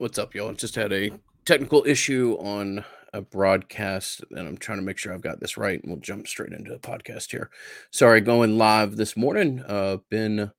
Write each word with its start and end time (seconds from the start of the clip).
What's 0.00 0.18
up, 0.18 0.34
y'all? 0.34 0.54
Just 0.54 0.76
had 0.76 0.94
a 0.94 1.10
technical 1.44 1.84
issue 1.86 2.38
on 2.40 2.86
a 3.12 3.20
broadcast, 3.20 4.24
and 4.30 4.48
I'm 4.48 4.56
trying 4.56 4.78
to 4.78 4.82
make 4.82 4.96
sure 4.96 5.12
I've 5.12 5.20
got 5.20 5.40
this 5.40 5.58
right. 5.58 5.78
And 5.78 5.92
we'll 5.92 6.00
jump 6.00 6.26
straight 6.26 6.54
into 6.54 6.70
the 6.70 6.78
podcast 6.78 7.30
here. 7.30 7.50
Sorry, 7.90 8.22
going 8.22 8.56
live 8.56 8.96
this 8.96 9.14
morning. 9.14 9.62
Uh, 9.68 9.98
been 10.08 10.52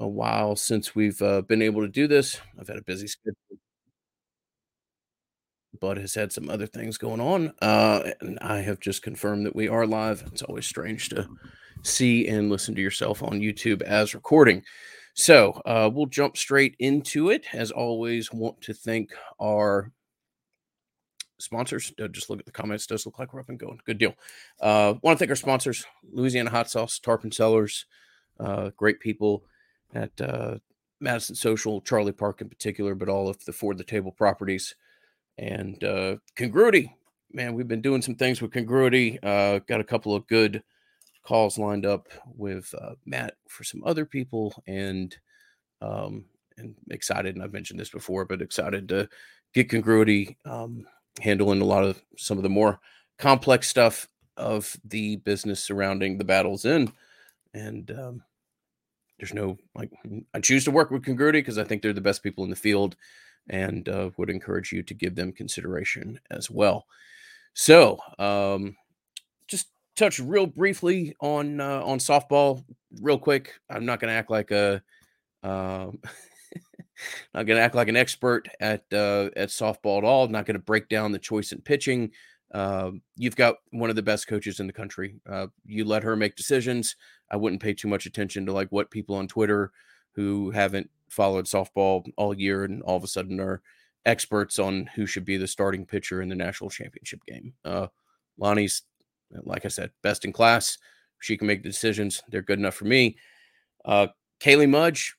a 0.00 0.08
while 0.08 0.56
since 0.56 0.96
we've 0.96 1.22
uh, 1.22 1.42
been 1.42 1.62
able 1.62 1.82
to 1.82 1.86
do 1.86 2.08
this. 2.08 2.40
I've 2.58 2.66
had 2.66 2.78
a 2.78 2.82
busy 2.82 3.06
schedule. 3.06 3.36
Bud 5.80 5.98
has 5.98 6.14
had 6.14 6.32
some 6.32 6.50
other 6.50 6.66
things 6.66 6.98
going 6.98 7.20
on, 7.20 7.52
uh, 7.62 8.14
and 8.20 8.36
I 8.40 8.62
have 8.62 8.80
just 8.80 9.00
confirmed 9.00 9.46
that 9.46 9.54
we 9.54 9.68
are 9.68 9.86
live. 9.86 10.24
It's 10.32 10.42
always 10.42 10.66
strange 10.66 11.08
to 11.10 11.28
see 11.84 12.26
and 12.26 12.50
listen 12.50 12.74
to 12.74 12.82
yourself 12.82 13.22
on 13.22 13.38
YouTube 13.38 13.82
as 13.82 14.12
recording. 14.12 14.64
So 15.16 15.60
uh, 15.64 15.90
we'll 15.92 16.06
jump 16.06 16.36
straight 16.36 16.76
into 16.78 17.30
it. 17.30 17.46
As 17.54 17.70
always, 17.70 18.32
want 18.32 18.60
to 18.62 18.74
thank 18.74 19.12
our 19.40 19.90
sponsors. 21.38 21.92
Uh, 21.98 22.08
just 22.08 22.28
look 22.28 22.38
at 22.38 22.44
the 22.44 22.52
comments. 22.52 22.86
Does 22.86 23.06
look 23.06 23.18
like 23.18 23.32
we're 23.32 23.40
up 23.40 23.48
and 23.48 23.58
going. 23.58 23.80
Good 23.86 23.96
deal. 23.96 24.14
Uh, 24.60 24.94
want 25.02 25.16
to 25.16 25.18
thank 25.18 25.30
our 25.30 25.36
sponsors: 25.36 25.86
Louisiana 26.12 26.50
Hot 26.50 26.70
Sauce, 26.70 26.98
Tarpon 26.98 27.32
Cellars, 27.32 27.86
uh, 28.38 28.70
great 28.76 29.00
people 29.00 29.44
at 29.94 30.12
uh, 30.20 30.56
Madison 31.00 31.34
Social, 31.34 31.80
Charlie 31.80 32.12
Park 32.12 32.42
in 32.42 32.50
particular, 32.50 32.94
but 32.94 33.08
all 33.08 33.26
of 33.28 33.42
the 33.46 33.54
For 33.54 33.74
the 33.74 33.84
Table 33.84 34.12
properties 34.12 34.76
and 35.38 35.82
uh, 35.82 36.16
Congruity. 36.34 36.94
Man, 37.32 37.54
we've 37.54 37.68
been 37.68 37.80
doing 37.80 38.02
some 38.02 38.16
things 38.16 38.42
with 38.42 38.52
Congruity. 38.52 39.18
Uh, 39.22 39.60
got 39.60 39.80
a 39.80 39.84
couple 39.84 40.14
of 40.14 40.26
good 40.26 40.62
calls 41.26 41.58
lined 41.58 41.84
up 41.84 42.08
with 42.36 42.72
uh, 42.80 42.94
Matt 43.04 43.34
for 43.48 43.64
some 43.64 43.82
other 43.84 44.06
people, 44.06 44.62
and 44.66 45.16
um, 45.82 46.24
and 46.56 46.74
excited. 46.90 47.34
And 47.34 47.42
I've 47.42 47.52
mentioned 47.52 47.80
this 47.80 47.90
before, 47.90 48.24
but 48.24 48.40
excited 48.40 48.88
to 48.90 49.08
get 49.52 49.68
congruity 49.68 50.36
um, 50.44 50.86
handling 51.20 51.60
a 51.60 51.64
lot 51.64 51.84
of 51.84 52.00
some 52.16 52.36
of 52.36 52.42
the 52.42 52.48
more 52.48 52.78
complex 53.18 53.68
stuff 53.68 54.08
of 54.36 54.76
the 54.84 55.16
business 55.16 55.62
surrounding 55.62 56.18
the 56.18 56.24
Battle's 56.24 56.64
End. 56.64 56.92
And 57.54 57.90
um, 57.90 58.22
there's 59.18 59.34
no 59.34 59.56
like 59.74 59.90
I 60.34 60.40
choose 60.40 60.64
to 60.64 60.70
work 60.70 60.90
with 60.90 61.04
congruity 61.04 61.40
because 61.40 61.58
I 61.58 61.64
think 61.64 61.82
they're 61.82 61.92
the 61.92 62.00
best 62.00 62.22
people 62.22 62.44
in 62.44 62.50
the 62.50 62.56
field, 62.56 62.96
and 63.48 63.88
uh, 63.88 64.10
would 64.16 64.30
encourage 64.30 64.72
you 64.72 64.82
to 64.84 64.94
give 64.94 65.16
them 65.16 65.32
consideration 65.32 66.20
as 66.30 66.50
well. 66.50 66.86
So, 67.54 67.98
um, 68.18 68.76
touch 69.96 70.18
real 70.18 70.46
briefly 70.46 71.14
on 71.20 71.60
uh, 71.60 71.82
on 71.82 71.98
softball, 71.98 72.64
real 73.00 73.18
quick. 73.18 73.54
I'm 73.68 73.84
not 73.84 74.00
going 74.00 74.10
to 74.12 74.16
act 74.16 74.30
like 74.30 74.50
a, 74.50 74.82
uh, 75.42 75.90
not 77.34 77.46
going 77.46 77.56
to 77.56 77.60
act 77.60 77.74
like 77.74 77.88
an 77.88 77.96
expert 77.96 78.48
at 78.60 78.84
uh, 78.92 79.30
at 79.36 79.48
softball 79.48 79.98
at 79.98 80.04
all. 80.04 80.24
I'm 80.24 80.32
not 80.32 80.46
going 80.46 80.56
to 80.56 80.62
break 80.62 80.88
down 80.88 81.12
the 81.12 81.18
choice 81.18 81.52
in 81.52 81.60
pitching. 81.60 82.10
Uh, 82.52 82.92
you've 83.16 83.36
got 83.36 83.56
one 83.70 83.90
of 83.90 83.96
the 83.96 84.02
best 84.02 84.28
coaches 84.28 84.60
in 84.60 84.66
the 84.66 84.72
country. 84.72 85.16
Uh, 85.28 85.48
you 85.64 85.84
let 85.84 86.04
her 86.04 86.14
make 86.14 86.36
decisions. 86.36 86.96
I 87.30 87.36
wouldn't 87.36 87.62
pay 87.62 87.74
too 87.74 87.88
much 87.88 88.06
attention 88.06 88.46
to 88.46 88.52
like 88.52 88.68
what 88.70 88.90
people 88.90 89.16
on 89.16 89.26
Twitter 89.26 89.72
who 90.12 90.50
haven't 90.50 90.88
followed 91.08 91.46
softball 91.46 92.08
all 92.16 92.34
year 92.34 92.64
and 92.64 92.82
all 92.82 92.96
of 92.96 93.04
a 93.04 93.08
sudden 93.08 93.40
are 93.40 93.62
experts 94.06 94.58
on 94.58 94.88
who 94.94 95.06
should 95.06 95.24
be 95.24 95.36
the 95.36 95.48
starting 95.48 95.84
pitcher 95.84 96.22
in 96.22 96.28
the 96.28 96.34
national 96.34 96.70
championship 96.70 97.20
game. 97.26 97.52
Uh, 97.64 97.88
Lonni's 98.38 98.82
like 99.44 99.64
I 99.64 99.68
said, 99.68 99.90
best 100.02 100.24
in 100.24 100.32
class. 100.32 100.78
She 101.20 101.36
can 101.36 101.46
make 101.46 101.62
the 101.62 101.68
decisions. 101.68 102.22
They're 102.28 102.42
good 102.42 102.58
enough 102.58 102.74
for 102.74 102.84
me. 102.84 103.16
Uh, 103.84 104.08
Kaley 104.40 104.68
Mudge, 104.68 105.16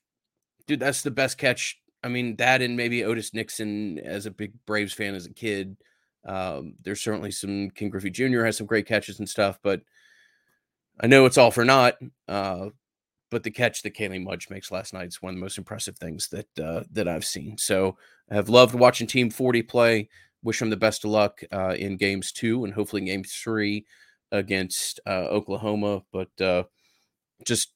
dude, 0.66 0.80
that's 0.80 1.02
the 1.02 1.10
best 1.10 1.38
catch. 1.38 1.80
I 2.02 2.08
mean, 2.08 2.36
that 2.36 2.62
and 2.62 2.76
maybe 2.76 3.04
Otis 3.04 3.34
Nixon 3.34 3.98
as 3.98 4.26
a 4.26 4.30
big 4.30 4.52
Braves 4.66 4.92
fan 4.92 5.14
as 5.14 5.26
a 5.26 5.32
kid. 5.32 5.76
Um, 6.24 6.74
there's 6.82 7.00
certainly 7.00 7.30
some 7.30 7.70
Ken 7.70 7.88
Griffey 7.88 8.10
Jr. 8.10 8.44
has 8.44 8.56
some 8.56 8.66
great 8.66 8.86
catches 8.86 9.18
and 9.18 9.28
stuff, 9.28 9.58
but 9.62 9.80
I 11.00 11.06
know 11.06 11.26
it's 11.26 11.38
all 11.38 11.50
for 11.50 11.64
naught. 11.64 11.94
Uh, 12.28 12.68
but 13.30 13.42
the 13.42 13.50
catch 13.50 13.82
that 13.82 13.94
Kaley 13.94 14.22
Mudge 14.22 14.48
makes 14.50 14.70
last 14.70 14.94
night 14.94 15.08
is 15.08 15.20
one 15.20 15.30
of 15.30 15.36
the 15.36 15.44
most 15.44 15.58
impressive 15.58 15.96
things 15.98 16.28
that 16.28 16.58
uh, 16.58 16.84
that 16.92 17.08
I've 17.08 17.24
seen. 17.24 17.58
So 17.58 17.96
I 18.30 18.34
have 18.34 18.48
loved 18.48 18.74
watching 18.74 19.06
Team 19.06 19.30
40 19.30 19.62
play 19.62 20.08
wish 20.42 20.58
them 20.58 20.70
the 20.70 20.76
best 20.76 21.04
of 21.04 21.10
luck 21.10 21.40
uh, 21.52 21.74
in 21.78 21.96
games 21.96 22.32
two 22.32 22.64
and 22.64 22.74
hopefully 22.74 23.04
game 23.04 23.24
three 23.24 23.84
against 24.32 25.00
uh, 25.06 25.26
Oklahoma. 25.30 26.02
But 26.12 26.40
uh, 26.40 26.64
just 27.44 27.72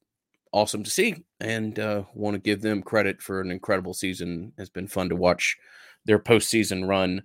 awesome 0.52 0.82
to 0.84 0.90
see 0.90 1.24
and 1.40 1.78
uh, 1.78 2.04
want 2.14 2.34
to 2.34 2.40
give 2.40 2.60
them 2.60 2.82
credit 2.82 3.22
for 3.22 3.40
an 3.40 3.50
incredible 3.50 3.94
season. 3.94 4.52
It's 4.58 4.70
been 4.70 4.88
fun 4.88 5.08
to 5.08 5.16
watch 5.16 5.56
their 6.04 6.18
postseason 6.18 6.86
run 6.86 7.22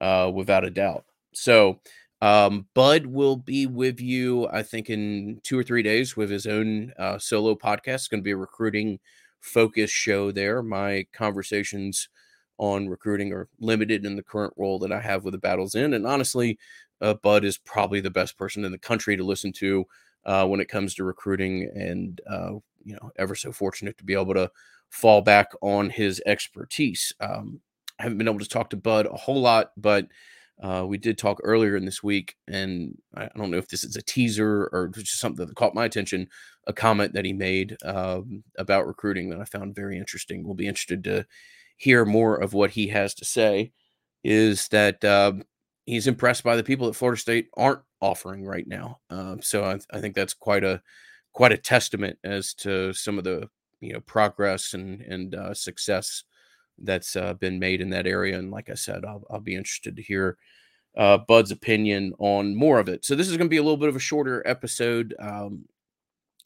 uh, 0.00 0.30
without 0.32 0.64
a 0.64 0.70
doubt. 0.70 1.04
So, 1.34 1.80
um, 2.20 2.66
Bud 2.74 3.06
will 3.06 3.36
be 3.36 3.66
with 3.66 4.00
you, 4.00 4.48
I 4.48 4.64
think, 4.64 4.90
in 4.90 5.40
two 5.44 5.56
or 5.56 5.62
three 5.62 5.82
days 5.82 6.16
with 6.16 6.30
his 6.30 6.46
own 6.46 6.92
uh, 6.98 7.18
solo 7.18 7.54
podcast. 7.54 7.94
It's 7.94 8.08
going 8.08 8.20
to 8.20 8.24
be 8.24 8.32
a 8.32 8.36
recruiting 8.36 8.98
focus 9.40 9.90
show 9.90 10.32
there. 10.32 10.62
My 10.62 11.06
conversations 11.12 12.08
on 12.58 12.88
recruiting 12.88 13.32
are 13.32 13.48
limited 13.60 14.04
in 14.04 14.16
the 14.16 14.22
current 14.22 14.52
role 14.56 14.78
that 14.80 14.92
I 14.92 15.00
have 15.00 15.24
with 15.24 15.32
the 15.32 15.38
Battle's 15.38 15.74
End. 15.74 15.94
And 15.94 16.06
honestly, 16.06 16.58
uh, 17.00 17.14
Bud 17.14 17.44
is 17.44 17.58
probably 17.58 18.00
the 18.00 18.10
best 18.10 18.36
person 18.36 18.64
in 18.64 18.72
the 18.72 18.78
country 18.78 19.16
to 19.16 19.24
listen 19.24 19.52
to 19.52 19.86
uh, 20.24 20.46
when 20.46 20.60
it 20.60 20.68
comes 20.68 20.94
to 20.94 21.04
recruiting, 21.04 21.70
and 21.74 22.20
uh, 22.28 22.52
you 22.84 22.94
know, 22.94 23.10
ever 23.16 23.34
so 23.34 23.52
fortunate 23.52 23.96
to 23.98 24.04
be 24.04 24.14
able 24.14 24.34
to 24.34 24.50
fall 24.90 25.20
back 25.20 25.48
on 25.62 25.90
his 25.90 26.20
expertise. 26.26 27.12
Um, 27.20 27.60
I 27.98 28.04
haven't 28.04 28.18
been 28.18 28.28
able 28.28 28.38
to 28.38 28.48
talk 28.48 28.70
to 28.70 28.76
Bud 28.76 29.06
a 29.06 29.16
whole 29.16 29.40
lot, 29.40 29.72
but 29.76 30.06
uh, 30.62 30.84
we 30.86 30.98
did 30.98 31.18
talk 31.18 31.40
earlier 31.44 31.76
in 31.76 31.84
this 31.84 32.02
week, 32.02 32.34
and 32.48 32.96
I 33.14 33.28
don't 33.36 33.50
know 33.50 33.58
if 33.58 33.68
this 33.68 33.84
is 33.84 33.96
a 33.96 34.02
teaser 34.02 34.68
or 34.72 34.88
just 34.88 35.20
something 35.20 35.46
that 35.46 35.54
caught 35.54 35.74
my 35.74 35.84
attention. 35.84 36.28
A 36.66 36.72
comment 36.72 37.14
that 37.14 37.24
he 37.24 37.32
made 37.32 37.76
um, 37.84 38.42
about 38.58 38.86
recruiting 38.86 39.30
that 39.30 39.40
I 39.40 39.44
found 39.44 39.74
very 39.74 39.96
interesting. 39.96 40.44
We'll 40.44 40.54
be 40.54 40.66
interested 40.66 41.02
to 41.04 41.24
hear 41.78 42.04
more 42.04 42.36
of 42.36 42.52
what 42.52 42.70
he 42.70 42.88
has 42.88 43.14
to 43.14 43.24
say 43.24 43.72
is 44.22 44.68
that 44.68 45.02
um, 45.04 45.42
he's 45.86 46.06
impressed 46.06 46.44
by 46.44 46.56
the 46.56 46.64
people 46.64 46.86
that 46.86 46.94
Florida 46.94 47.18
State 47.18 47.48
aren't 47.56 47.80
offering 48.00 48.44
right 48.44 48.66
now. 48.66 48.98
Um, 49.10 49.40
so 49.40 49.64
I, 49.64 49.78
I, 49.92 50.00
think 50.00 50.14
that's 50.14 50.34
quite 50.34 50.64
a 50.64 50.82
quite 51.32 51.52
a 51.52 51.56
testament 51.56 52.18
as 52.24 52.52
to 52.54 52.92
some 52.92 53.16
of 53.16 53.24
the 53.24 53.48
you 53.80 53.92
know 53.92 54.00
progress 54.00 54.74
and 54.74 55.00
and 55.00 55.34
uh, 55.34 55.54
success 55.54 56.24
that's 56.78 57.16
uh, 57.16 57.34
been 57.34 57.58
made 57.58 57.80
in 57.80 57.90
that 57.90 58.06
area. 58.06 58.38
And 58.38 58.50
like 58.50 58.70
I 58.70 58.74
said, 58.74 59.04
I'll, 59.04 59.24
I'll 59.30 59.40
be 59.40 59.54
interested 59.54 59.96
to 59.96 60.02
hear 60.02 60.36
uh, 60.96 61.18
Bud's 61.18 61.50
opinion 61.50 62.12
on 62.18 62.54
more 62.54 62.78
of 62.78 62.88
it. 62.88 63.04
So 63.04 63.14
this 63.14 63.28
is 63.28 63.36
going 63.36 63.48
to 63.48 63.50
be 63.50 63.56
a 63.56 63.62
little 63.62 63.76
bit 63.76 63.88
of 63.88 63.96
a 63.96 64.00
shorter 64.00 64.42
episode. 64.46 65.14
Um, 65.18 65.64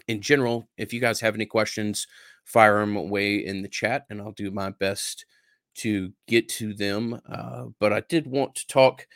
in 0.09 0.21
general, 0.21 0.69
if 0.77 0.93
you 0.93 1.01
guys 1.01 1.21
have 1.21 1.35
any 1.35 1.47
questions, 1.47 2.07
fire 2.45 2.81
them 2.81 2.97
away 2.97 3.37
in 3.37 3.63
the 3.63 3.69
chat, 3.69 4.07
and 4.11 4.21
I'll 4.21 4.33
do 4.33 4.51
my 4.51 4.71
best 4.71 5.27
to 5.75 6.13
get 6.27 6.49
to 6.49 6.75
them. 6.75 7.21
Uh, 7.29 7.67
but 7.79 7.93
I 7.93 8.01
did 8.01 8.27
want 8.27 8.55
to 8.57 8.67
talk 8.67 9.07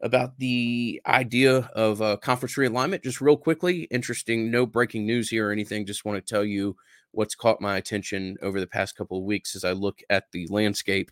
about 0.00 0.38
the 0.38 1.00
idea 1.06 1.70
of 1.74 2.00
a 2.00 2.18
conference 2.18 2.56
realignment 2.56 3.04
just 3.04 3.20
real 3.20 3.36
quickly. 3.36 3.82
Interesting, 3.84 4.50
no 4.50 4.66
breaking 4.66 5.06
news 5.06 5.30
here 5.30 5.48
or 5.48 5.52
anything. 5.52 5.86
Just 5.86 6.04
want 6.04 6.16
to 6.24 6.34
tell 6.34 6.44
you 6.44 6.76
what's 7.12 7.34
caught 7.34 7.60
my 7.60 7.76
attention 7.76 8.36
over 8.42 8.58
the 8.58 8.66
past 8.66 8.96
couple 8.96 9.18
of 9.18 9.24
weeks 9.24 9.54
as 9.54 9.64
I 9.64 9.72
look 9.72 10.00
at 10.10 10.24
the 10.32 10.46
landscape. 10.50 11.10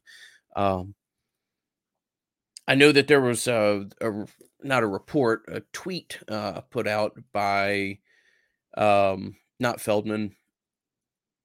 Um, 0.57 0.95
I 2.67 2.75
know 2.75 2.93
that 2.93 3.07
there 3.07 3.21
was 3.21 3.47
a, 3.47 3.87
a, 4.01 4.27
not 4.63 4.83
a 4.83 4.89
report, 4.89 5.43
a 5.49 5.61
tweet 5.73 6.19
uh, 6.29 6.63
put 6.63 6.87
out 6.87 7.19
by 7.33 7.99
um, 8.77 9.37
not 9.59 9.81
Feldman, 9.81 10.35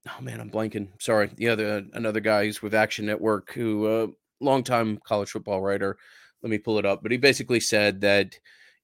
oh 0.08 0.22
man, 0.22 0.40
I'm 0.40 0.50
blanking. 0.50 0.88
Sorry, 1.00 1.30
the 1.36 1.48
other 1.48 1.84
another 1.92 2.20
guy 2.20 2.44
who's 2.44 2.62
with 2.62 2.74
Action 2.74 3.06
Network, 3.06 3.52
who 3.52 3.86
uh, 3.86 4.06
longtime 4.40 4.98
college 5.04 5.30
football 5.30 5.60
writer. 5.60 5.96
Let 6.42 6.50
me 6.50 6.58
pull 6.58 6.78
it 6.78 6.86
up. 6.86 7.02
But 7.02 7.12
he 7.12 7.18
basically 7.18 7.60
said 7.60 8.00
that 8.02 8.38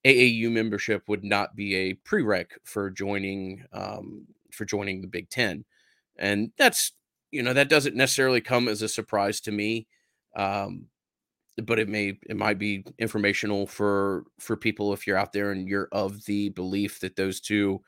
AAU 0.04 0.50
membership 0.50 1.08
would 1.08 1.24
not 1.24 1.54
be 1.54 1.74
a 1.76 1.94
prereq 1.94 2.46
for 2.64 2.90
joining 2.90 3.64
um, 3.72 4.26
for 4.50 4.64
joining 4.64 5.00
the 5.00 5.06
Big 5.06 5.28
Ten, 5.28 5.64
and 6.18 6.52
that's 6.58 6.92
you 7.30 7.42
know 7.42 7.52
that 7.52 7.68
doesn't 7.68 7.96
necessarily 7.96 8.40
come 8.40 8.68
as 8.68 8.82
a 8.82 8.88
surprise 8.88 9.40
to 9.42 9.52
me. 9.52 9.86
Um, 10.36 10.86
but 11.64 11.78
it 11.78 11.88
may 11.88 12.18
it 12.28 12.36
might 12.36 12.58
be 12.58 12.84
informational 12.98 13.66
for 13.66 14.24
for 14.38 14.56
people 14.56 14.92
if 14.92 15.06
you're 15.06 15.18
out 15.18 15.32
there 15.32 15.52
and 15.52 15.68
you're 15.68 15.88
of 15.92 16.24
the 16.24 16.48
belief 16.50 17.00
that 17.00 17.16
those 17.16 17.40
two 17.40 17.80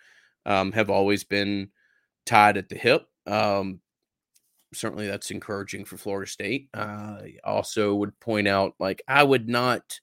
um, 0.47 0.73
have 0.73 0.91
always 0.91 1.25
been 1.25 1.71
tied 2.27 2.57
at 2.57 2.69
the 2.69 2.77
hip 2.77 3.07
um, 3.27 3.81
certainly 4.73 5.07
that's 5.07 5.31
encouraging 5.31 5.85
for 5.85 5.97
Florida 5.97 6.31
State. 6.31 6.69
Uh, 6.75 7.19
also 7.45 7.95
would 7.95 8.19
point 8.21 8.49
out 8.49 8.75
like 8.79 9.03
I 9.09 9.23
would 9.23 9.49
not 9.49 10.01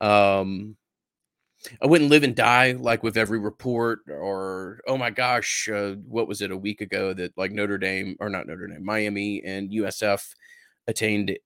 um 0.00 0.76
I 1.80 1.86
wouldn't 1.86 2.10
live 2.10 2.24
and 2.24 2.36
die 2.36 2.72
like 2.72 3.02
with 3.02 3.16
every 3.16 3.38
report 3.38 4.00
or 4.08 4.80
oh 4.86 4.98
my 4.98 5.10
gosh, 5.10 5.68
uh, 5.68 5.94
what 6.06 6.28
was 6.28 6.42
it 6.42 6.50
a 6.50 6.56
week 6.56 6.80
ago 6.80 7.14
that 7.14 7.36
like 7.36 7.52
Notre 7.52 7.78
Dame 7.78 8.16
or 8.20 8.28
not 8.28 8.46
Notre 8.46 8.66
Dame, 8.66 8.84
Miami 8.84 9.42
and 9.44 9.70
USF 9.70 10.34
attained 10.86 11.36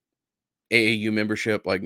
AAU 0.72 1.12
membership, 1.12 1.66
like 1.66 1.82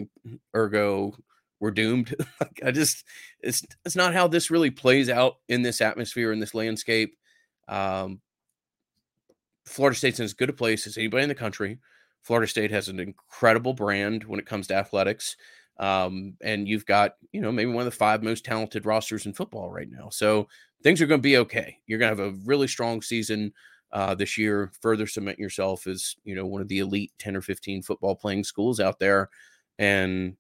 ergo, 0.57 1.15
we're 1.61 1.71
doomed. 1.71 2.15
like, 2.41 2.61
I 2.65 2.71
just 2.71 3.05
it's 3.41 3.63
it's 3.85 3.97
not 3.97 4.15
how 4.15 4.29
this 4.29 4.51
really 4.51 4.71
plays 4.71 5.11
out 5.11 5.37
in 5.49 5.63
this 5.63 5.81
atmosphere 5.81 6.33
in 6.33 6.41
this 6.41 6.55
landscape. 6.55 7.15
Um, 7.69 8.21
Florida 9.65 9.97
State's 9.97 10.19
in 10.19 10.25
as 10.25 10.35
good 10.35 10.51
a 10.51 10.53
place 10.53 10.87
as 10.87 10.97
anybody 10.97 11.23
in 11.23 11.29
the 11.29 11.35
country. 11.35 11.79
Florida 12.23 12.47
State 12.47 12.71
has 12.71 12.89
an 12.89 13.01
incredible 13.01 13.75
brand 13.75 14.25
when 14.25 14.39
it 14.39 14.47
comes 14.47 14.67
to 14.69 14.75
athletics. 14.75 15.37
Um, 15.79 16.35
and 16.43 16.69
you've 16.69 16.87
got, 16.87 17.17
you 17.33 17.41
know, 17.41 17.51
maybe 17.51 17.71
one 17.71 17.87
of 17.87 17.93
the 17.93 17.97
five 17.97 18.23
most 18.23 18.45
talented 18.45 18.87
rosters 18.87 19.27
in 19.27 19.33
football 19.33 19.71
right 19.71 19.91
now. 19.91 20.09
So 20.11 20.49
things 20.83 21.01
are 21.01 21.07
going 21.07 21.21
to 21.21 21.23
be 21.23 21.39
okay. 21.39 21.79
You're 21.87 21.99
going 21.99 22.15
to 22.15 22.23
have 22.23 22.35
a 22.35 22.39
really 22.45 22.69
strong 22.69 23.03
season 23.03 23.53
uh, 23.93 24.15
this 24.15 24.39
year. 24.39 24.71
Further 24.81 25.07
cement 25.07 25.39
yourself 25.39 25.87
as, 25.87 26.15
you 26.25 26.35
know, 26.35 26.47
one 26.47 26.61
of 26.61 26.69
the 26.69 26.79
elite 26.81 27.13
10 27.19 27.37
or 27.37 27.41
15 27.41 27.83
football 27.83 28.15
playing 28.15 28.45
schools 28.45 28.81
out 28.81 28.99
there. 28.99 29.31
And 29.79 30.37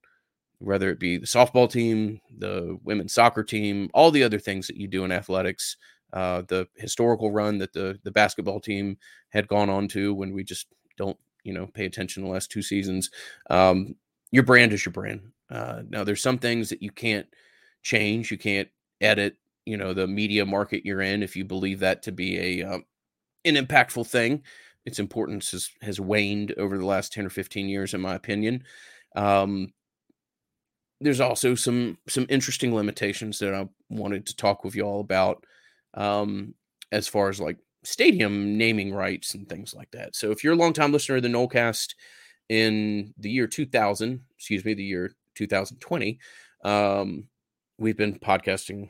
whether 0.58 0.90
it 0.90 1.00
be 1.00 1.16
the 1.16 1.26
softball 1.26 1.70
team, 1.70 2.20
the 2.38 2.78
women's 2.84 3.14
soccer 3.14 3.42
team, 3.42 3.90
all 3.94 4.10
the 4.10 4.22
other 4.22 4.38
things 4.38 4.68
that 4.68 4.76
you 4.76 4.86
do 4.86 5.04
in 5.04 5.10
athletics, 5.10 5.76
uh, 6.12 6.42
the 6.48 6.68
historical 6.76 7.30
run 7.30 7.58
that 7.58 7.72
the 7.72 7.98
the 8.04 8.10
basketball 8.10 8.60
team 8.60 8.96
had 9.30 9.48
gone 9.48 9.70
on 9.70 9.88
to 9.88 10.14
when 10.14 10.32
we 10.32 10.44
just 10.44 10.66
don't 10.96 11.18
you 11.44 11.52
know 11.52 11.66
pay 11.66 11.86
attention 11.86 12.22
the 12.22 12.30
last 12.30 12.50
two 12.50 12.62
seasons. 12.62 13.10
Um, 13.50 13.94
your 14.30 14.42
brand 14.42 14.72
is 14.72 14.84
your 14.84 14.92
brand. 14.92 15.20
Uh, 15.50 15.82
now 15.88 16.04
there's 16.04 16.22
some 16.22 16.38
things 16.38 16.68
that 16.70 16.82
you 16.82 16.90
can't 16.90 17.26
change. 17.82 18.30
You 18.30 18.38
can't 18.38 18.68
edit. 19.00 19.36
You 19.64 19.76
know 19.76 19.92
the 19.94 20.06
media 20.06 20.44
market 20.44 20.84
you're 20.84 21.02
in. 21.02 21.22
If 21.22 21.36
you 21.36 21.44
believe 21.44 21.80
that 21.80 22.02
to 22.04 22.12
be 22.12 22.60
a 22.60 22.66
um, 22.66 22.84
an 23.44 23.54
impactful 23.54 24.06
thing, 24.06 24.42
its 24.84 24.98
importance 24.98 25.52
has 25.52 25.70
has 25.82 26.00
waned 26.00 26.54
over 26.58 26.76
the 26.76 26.86
last 26.86 27.12
ten 27.12 27.26
or 27.26 27.30
fifteen 27.30 27.68
years, 27.68 27.94
in 27.94 28.00
my 28.00 28.14
opinion. 28.14 28.64
Um, 29.14 29.72
there's 31.00 31.20
also 31.20 31.54
some 31.54 31.98
some 32.08 32.26
interesting 32.28 32.74
limitations 32.74 33.38
that 33.38 33.54
I 33.54 33.68
wanted 33.88 34.26
to 34.26 34.36
talk 34.36 34.64
with 34.64 34.74
y'all 34.74 35.00
about 35.00 35.44
um, 35.94 36.54
as 36.90 37.08
far 37.08 37.28
as 37.28 37.40
like 37.40 37.58
stadium 37.84 38.56
naming 38.56 38.94
rights 38.94 39.34
and 39.34 39.48
things 39.48 39.74
like 39.74 39.90
that. 39.92 40.14
So 40.14 40.30
if 40.30 40.44
you're 40.44 40.52
a 40.52 40.56
longtime 40.56 40.92
listener 40.92 41.16
of 41.16 41.22
the 41.22 41.28
Nolecast 41.28 41.94
in 42.48 43.12
the 43.18 43.30
year 43.30 43.46
2000, 43.46 44.20
excuse 44.36 44.64
me, 44.64 44.74
the 44.74 44.84
year 44.84 45.12
2020, 45.34 46.18
um, 46.64 47.24
we've 47.78 47.96
been 47.96 48.18
podcasting 48.18 48.88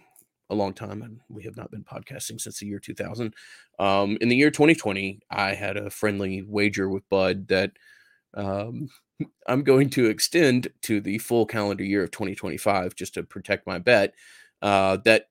a 0.51 0.55
long 0.55 0.75
time 0.75 1.03
and 1.03 1.19
we 1.29 1.43
have 1.45 1.57
not 1.57 1.71
been 1.71 1.85
podcasting 1.85 2.41
since 2.41 2.59
the 2.59 2.67
year 2.67 2.79
2000. 2.79 3.35
Um, 3.79 4.19
in 4.21 4.29
the 4.29 4.37
year 4.37 4.51
2020, 4.51 5.21
I 5.31 5.55
had 5.55 5.77
a 5.77 5.91
friendly 5.91 6.43
wager 6.43 6.89
with 6.89 7.09
Bud 7.09 7.49
that 7.49 7.73
um, 8.35 8.89
I'm 9.47 9.63
going 9.63 9.91
to 9.91 10.07
extend 10.07 10.69
to 10.83 11.01
the 11.01 11.19
full 11.19 11.47
calendar 11.47 11.85
year 11.85 12.05
of 12.05 12.11
2025 12.11 12.95
just 12.95 13.15
to 13.15 13.23
protect 13.23 13.67
my 13.67 13.79
bet. 13.79 14.15
Uh, 14.61 14.99
that 15.05 15.27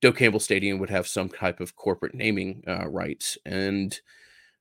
Doak 0.00 0.16
Campbell 0.16 0.40
Stadium 0.40 0.78
would 0.78 0.90
have 0.90 1.06
some 1.06 1.28
type 1.28 1.60
of 1.60 1.76
corporate 1.76 2.14
naming 2.14 2.62
uh, 2.66 2.88
rights. 2.88 3.36
And 3.44 3.98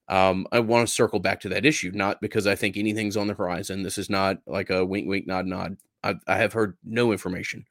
um, 0.07 0.47
I 0.51 0.59
want 0.59 0.87
to 0.87 0.93
circle 0.93 1.19
back 1.19 1.39
to 1.41 1.49
that 1.49 1.65
issue, 1.65 1.91
not 1.93 2.19
because 2.21 2.47
I 2.47 2.55
think 2.55 2.75
anything's 2.75 3.17
on 3.17 3.27
the 3.27 3.33
horizon. 3.33 3.83
This 3.83 3.97
is 3.97 4.09
not 4.09 4.37
like 4.45 4.69
a 4.69 4.85
wink, 4.85 5.07
wink, 5.07 5.27
nod, 5.27 5.45
nod. 5.45 5.77
I, 6.03 6.15
I 6.27 6.37
have 6.37 6.53
heard 6.53 6.77
no 6.83 7.11
information 7.11 7.65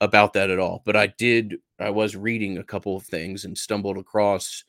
about 0.00 0.32
that 0.32 0.50
at 0.50 0.58
all. 0.58 0.82
But 0.86 0.96
I 0.96 1.08
did, 1.18 1.56
I 1.78 1.90
was 1.90 2.16
reading 2.16 2.58
a 2.58 2.64
couple 2.64 2.96
of 2.96 3.04
things 3.04 3.44
and 3.44 3.56
stumbled 3.56 3.98
across 3.98 4.64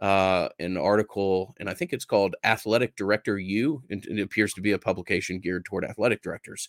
uh, 0.00 0.48
an 0.58 0.76
article, 0.76 1.54
and 1.58 1.70
I 1.70 1.74
think 1.74 1.92
it's 1.92 2.04
called 2.04 2.36
Athletic 2.44 2.96
Director 2.96 3.38
U. 3.38 3.82
And 3.88 4.04
it 4.06 4.20
appears 4.20 4.52
to 4.54 4.60
be 4.60 4.72
a 4.72 4.78
publication 4.78 5.40
geared 5.40 5.64
toward 5.64 5.84
athletic 5.84 6.22
directors. 6.22 6.68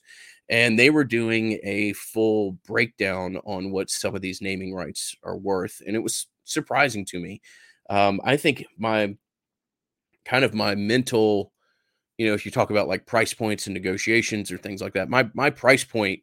And 0.49 0.79
they 0.79 0.89
were 0.89 1.03
doing 1.03 1.59
a 1.63 1.93
full 1.93 2.53
breakdown 2.65 3.37
on 3.45 3.71
what 3.71 3.89
some 3.89 4.15
of 4.15 4.21
these 4.21 4.41
naming 4.41 4.73
rights 4.73 5.15
are 5.23 5.37
worth. 5.37 5.81
And 5.85 5.95
it 5.95 6.03
was 6.03 6.27
surprising 6.45 7.05
to 7.05 7.19
me. 7.19 7.41
Um, 7.89 8.21
I 8.23 8.37
think 8.37 8.65
my 8.77 9.15
kind 10.23 10.45
of 10.45 10.53
my 10.53 10.75
mental, 10.75 11.51
you 12.17 12.27
know, 12.27 12.33
if 12.33 12.45
you 12.45 12.51
talk 12.51 12.69
about 12.69 12.87
like 12.87 13.05
price 13.05 13.33
points 13.33 13.67
and 13.67 13.73
negotiations 13.73 14.51
or 14.51 14.57
things 14.57 14.81
like 14.81 14.93
that, 14.93 15.09
my 15.09 15.29
my 15.33 15.49
price 15.49 15.83
point 15.83 16.21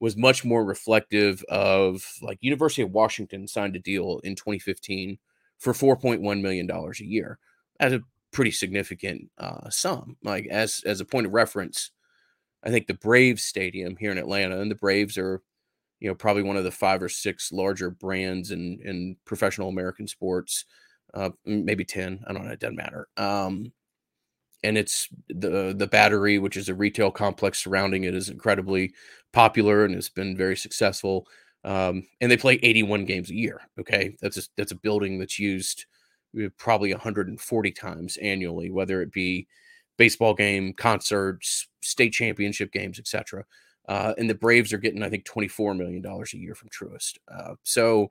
was 0.00 0.16
much 0.16 0.44
more 0.44 0.64
reflective 0.64 1.42
of 1.48 2.04
like 2.20 2.38
University 2.40 2.82
of 2.82 2.90
Washington 2.90 3.48
signed 3.48 3.76
a 3.76 3.78
deal 3.78 4.20
in 4.22 4.34
2015 4.34 5.18
for 5.58 5.72
$4.1 5.72 6.40
million 6.40 6.70
a 6.70 7.04
year. 7.04 7.38
That's 7.78 7.94
a 7.94 8.02
pretty 8.32 8.50
significant 8.50 9.30
uh, 9.38 9.70
sum. 9.70 10.16
Like 10.22 10.46
as 10.50 10.82
as 10.84 11.00
a 11.00 11.04
point 11.04 11.26
of 11.26 11.32
reference, 11.32 11.90
I 12.62 12.70
think 12.70 12.86
the 12.86 12.94
Braves 12.94 13.42
Stadium 13.42 13.96
here 13.96 14.10
in 14.10 14.18
Atlanta, 14.18 14.60
and 14.60 14.70
the 14.70 14.76
Braves 14.76 15.16
are, 15.16 15.40
you 16.00 16.08
know, 16.08 16.14
probably 16.14 16.42
one 16.42 16.56
of 16.56 16.64
the 16.64 16.70
five 16.70 17.02
or 17.02 17.08
six 17.08 17.52
larger 17.52 17.90
brands 17.90 18.50
in 18.50 18.80
in 18.84 19.16
professional 19.24 19.68
American 19.68 20.06
sports. 20.06 20.66
Uh, 21.14 21.30
maybe 21.46 21.84
ten. 21.84 22.22
I 22.26 22.32
don't 22.32 22.44
know. 22.44 22.52
It 22.52 22.60
doesn't 22.60 22.76
matter. 22.76 23.08
Um, 23.16 23.72
and 24.64 24.78
it's 24.78 25.08
the 25.28 25.74
the 25.76 25.86
battery, 25.86 26.38
which 26.38 26.56
is 26.56 26.68
a 26.68 26.74
retail 26.74 27.10
complex 27.10 27.62
surrounding 27.62 28.04
it, 28.04 28.14
is 28.14 28.30
incredibly 28.30 28.92
popular 29.32 29.84
and 29.84 29.94
has 29.94 30.08
been 30.08 30.36
very 30.36 30.56
successful. 30.56 31.26
Um, 31.64 32.06
and 32.20 32.30
they 32.30 32.36
play 32.36 32.58
81 32.62 33.06
games 33.06 33.30
a 33.30 33.34
year. 33.34 33.60
Okay, 33.80 34.16
that's 34.20 34.36
a, 34.36 34.42
that's 34.56 34.72
a 34.72 34.76
building 34.76 35.18
that's 35.18 35.38
used 35.38 35.86
uh, 36.42 36.48
probably 36.58 36.92
140 36.92 37.72
times 37.72 38.16
annually, 38.18 38.70
whether 38.70 39.00
it 39.00 39.12
be 39.12 39.46
baseball 39.96 40.34
game, 40.34 40.72
concerts, 40.74 41.68
state 41.80 42.12
championship 42.12 42.72
games, 42.72 42.98
etc. 42.98 43.44
Uh, 43.88 44.14
and 44.18 44.28
the 44.28 44.34
Braves 44.34 44.72
are 44.72 44.78
getting, 44.78 45.02
I 45.02 45.10
think, 45.10 45.24
24 45.24 45.74
million 45.74 46.02
dollars 46.02 46.34
a 46.34 46.38
year 46.38 46.54
from 46.54 46.68
Truist. 46.68 47.18
Uh, 47.32 47.54
so 47.62 48.10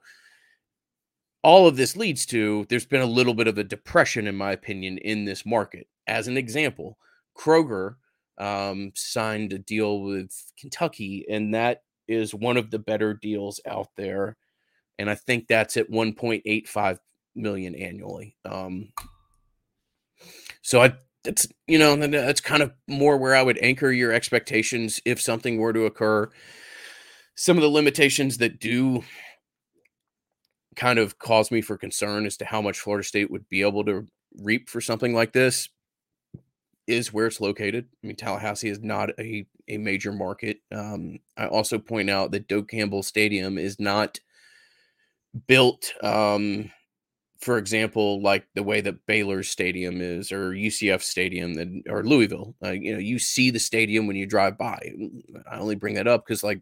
all 1.44 1.68
of 1.68 1.76
this 1.76 1.96
leads 1.98 2.26
to 2.28 2.66
there's 2.70 2.86
been 2.86 3.02
a 3.02 3.06
little 3.06 3.34
bit 3.34 3.48
of 3.48 3.58
a 3.58 3.64
depression, 3.64 4.28
in 4.28 4.36
my 4.36 4.52
opinion, 4.52 4.98
in 5.00 5.26
this 5.26 5.46
market. 5.46 5.88
As 6.08 6.28
an 6.28 6.38
example, 6.38 6.98
Kroger 7.38 7.96
um, 8.38 8.92
signed 8.96 9.54
a 9.54 9.60
deal 9.60 10.02
with 10.02 10.32
Kentucky, 10.60 11.26
and 11.30 11.54
that 11.54 11.84
is 12.08 12.34
one 12.34 12.58
of 12.58 12.72
the 12.72 12.80
better 12.80 13.14
deals 13.14 13.60
out 13.68 13.90
there, 13.98 14.38
and 15.00 15.10
I 15.10 15.16
think 15.16 15.48
that's 15.48 15.78
at 15.78 15.90
1.85 15.90 16.98
million 17.36 17.76
annually. 17.76 18.36
Um, 18.46 18.90
so 20.62 20.82
I 20.82 20.94
that's 21.24 21.48
you 21.68 21.78
know 21.78 21.96
that's 21.96 22.42
kind 22.42 22.62
of 22.62 22.74
more 22.88 23.18
where 23.18 23.36
I 23.36 23.42
would 23.42 23.58
anchor 23.62 23.92
your 23.92 24.12
expectations 24.12 25.02
if 25.06 25.22
something 25.22 25.58
were 25.58 25.74
to 25.74 25.86
occur. 25.86 26.30
Some 27.36 27.58
of 27.58 27.64
the 27.64 27.70
limitations 27.70 28.38
that 28.38 28.60
do 28.60 29.04
kind 30.76 31.00
of 31.00 31.20
cause 31.20 31.52
me 31.52 31.62
for 31.62 31.78
concern 31.78 32.26
as 32.26 32.38
to 32.38 32.46
how 32.46 32.62
much 32.62 32.80
Florida 32.80 33.06
State 33.08 33.32
would 33.32 33.48
be 33.50 33.62
able 33.62 33.86
to 33.86 34.06
reap 34.40 34.70
for 34.70 34.82
something 34.82 35.14
like 35.14 35.32
this 35.32 35.70
is 36.88 37.14
where 37.14 37.28
it's 37.28 37.42
located. 37.42 37.88
I 38.04 38.08
mean, 38.08 38.16
Tallahassee 38.16 38.70
is 38.70 38.82
not 38.82 39.10
a, 39.20 39.46
a 39.68 39.78
major 39.78 40.12
market. 40.12 40.60
Um, 40.72 41.20
I 41.38 41.48
also 41.48 41.80
point 41.80 42.10
out 42.10 42.32
that 42.32 42.48
Doak 42.48 42.70
Campbell 42.70 43.04
Stadium 43.04 43.58
is 43.58 43.80
not 43.80 44.20
built, 45.48 45.94
um, 46.04 46.70
for 47.40 47.58
example, 47.58 48.22
like 48.22 48.46
the 48.56 48.64
way 48.64 48.82
that 48.82 49.06
Baylor 49.06 49.44
Stadium 49.44 50.02
is, 50.02 50.32
or 50.32 50.52
UCF 50.52 51.02
Stadium, 51.02 51.58
and, 51.58 51.86
or 51.90 52.04
Louisville. 52.04 52.56
Uh, 52.64 52.72
you 52.72 52.94
know, 52.94 53.00
you 53.00 53.20
see 53.20 53.50
the 53.50 53.60
stadium 53.60 54.08
when 54.08 54.16
you 54.16 54.26
drive 54.26 54.58
by. 54.58 54.92
I 55.50 55.58
only 55.58 55.76
bring 55.76 55.96
that 55.96 56.08
up 56.08 56.26
because, 56.26 56.44
like, 56.44 56.62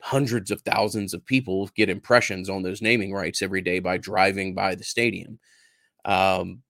hundreds 0.00 0.50
of 0.50 0.62
thousands 0.62 1.12
of 1.12 1.26
people 1.26 1.68
get 1.74 1.90
impressions 1.90 2.48
on 2.48 2.62
those 2.62 2.80
naming 2.80 3.12
rights 3.12 3.42
every 3.42 3.62
day 3.62 3.80
by 3.80 3.98
driving 3.98 4.54
by 4.54 4.74
the 4.74 4.84
stadium. 4.84 5.38
Um, 6.04 6.62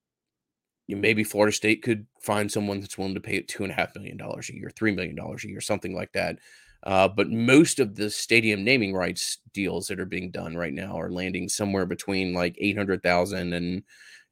maybe 0.88 1.23
Florida 1.23 1.54
State 1.54 1.83
could 1.83 2.07
find 2.21 2.50
someone 2.50 2.80
that's 2.80 2.97
willing 2.97 3.14
to 3.14 3.21
pay 3.21 3.37
it 3.37 3.49
two 3.49 3.62
and 3.62 3.73
a 3.73 3.75
half 3.75 3.95
million 3.95 4.16
dollars 4.16 4.49
a 4.49 4.54
year, 4.54 4.71
three 4.75 4.92
million 4.92 5.14
dollars 5.14 5.45
a 5.45 5.49
year, 5.49 5.61
something 5.61 5.95
like 5.95 6.12
that. 6.12 6.38
Uh, 6.85 7.09
but 7.09 7.28
most 7.28 7.80
of 7.80 7.97
the 7.97 8.09
stadium 8.09 8.64
naming 8.64 8.95
rights 8.95 9.38
deals 9.52 9.88
that 9.88 10.00
are 10.00 10.07
being 10.07 10.30
done 10.30 10.57
right 10.57 10.73
now 10.73 10.99
are 10.99 11.11
landing 11.11 11.49
somewhere 11.49 11.87
between 11.87 12.33
like 12.33 12.57
eight 12.59 12.76
hundred 12.76 13.02
thousand 13.02 13.52
and 13.52 13.54
and 13.54 13.83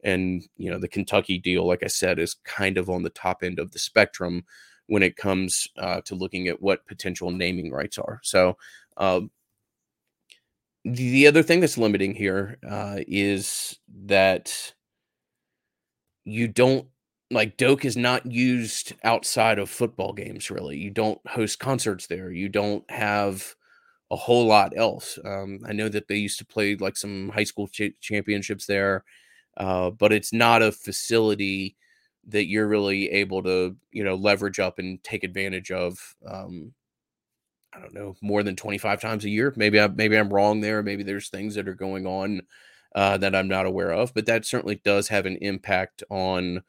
and 0.05 0.49
you 0.57 0.71
know 0.71 0.79
the 0.79 0.89
Kentucky 0.89 1.39
deal, 1.39 1.67
like 1.67 1.83
I 1.83 1.89
said, 1.89 2.19
is 2.19 2.37
kind 2.45 2.79
of 2.79 2.89
on 2.89 3.03
the 3.03 3.11
top 3.11 3.43
end 3.43 3.59
of 3.59 3.73
the 3.73 3.79
spectrum 3.79 4.45
when 4.87 5.03
it 5.03 5.17
comes 5.17 5.69
uh, 5.79 6.01
to 6.03 6.15
looking 6.15 6.49
at 6.49 6.63
what 6.63 6.87
potential 6.87 7.31
naming 7.31 7.71
rights 7.71 7.99
are. 7.99 8.21
So. 8.23 8.57
Uh, 8.97 9.23
the 10.85 11.27
other 11.27 11.43
thing 11.43 11.59
that's 11.59 11.77
limiting 11.77 12.15
here 12.15 12.59
uh, 12.65 12.99
is 13.09 13.77
that 14.05 14.73
you 16.27 16.49
don't 16.49 16.87
like 17.31 17.57
Doak 17.57 17.87
is 17.87 17.97
not 17.97 18.27
used 18.27 18.95
outside 19.05 19.59
of 19.61 19.71
football 19.71 20.13
games 20.13 20.51
really. 20.51 20.79
You 20.79 20.91
don't 20.91 21.21
host 21.29 21.61
concerts 21.61 22.09
there. 22.09 22.31
You 22.33 22.51
don't 22.51 22.89
have 22.91 23.55
a 24.11 24.17
whole 24.17 24.47
lot 24.47 24.75
else. 24.77 25.19
Um, 25.25 25.61
I 25.67 25.73
know 25.73 25.89
that 25.89 26.09
they 26.09 26.17
used 26.17 26.39
to 26.41 26.47
play 26.47 26.77
like 26.77 26.97
some 26.97 27.31
high 27.31 27.45
school 27.45 27.69
ch- 27.69 27.99
championships 28.01 28.67
there, 28.67 29.05
uh, 29.57 29.91
but 29.91 30.13
it's 30.13 30.33
not 30.33 30.63
a 30.63 30.73
facility 30.73 31.77
that 32.29 32.47
you're 32.47 32.69
really 32.69 33.11
able 33.11 33.43
to, 33.45 33.77
you 33.93 34.05
know, 34.05 34.17
leverage 34.17 34.61
up 34.61 34.79
and 34.81 35.03
take 35.05 35.25
advantage 35.25 35.71
of. 35.71 35.99
Um, 36.29 36.75
I 37.73 37.81
don't 37.81 37.95
know, 37.95 38.17
more 38.23 38.43
than 38.43 38.57
25 38.57 39.01
times 39.01 39.25
a 39.25 39.31
year. 39.31 39.53
Maybe 39.57 39.79
I 39.81 39.89
maybe 39.89 40.17
I'm 40.17 40.33
wrong 40.33 40.61
there. 40.61 40.83
Maybe 40.83 41.03
there's 41.03 41.29
things 41.29 41.55
that 41.57 41.69
are 41.69 41.75
going 41.75 42.07
on 42.07 42.43
uh, 42.97 43.19
that 43.19 43.37
I'm 43.37 43.49
not 43.49 43.67
aware 43.67 43.93
of, 43.93 44.15
but 44.15 44.27
that 44.27 44.47
certainly 44.47 44.81
does 44.85 45.09
have 45.09 45.27
an 45.27 45.37
impact 45.43 46.03
on, 46.11 46.63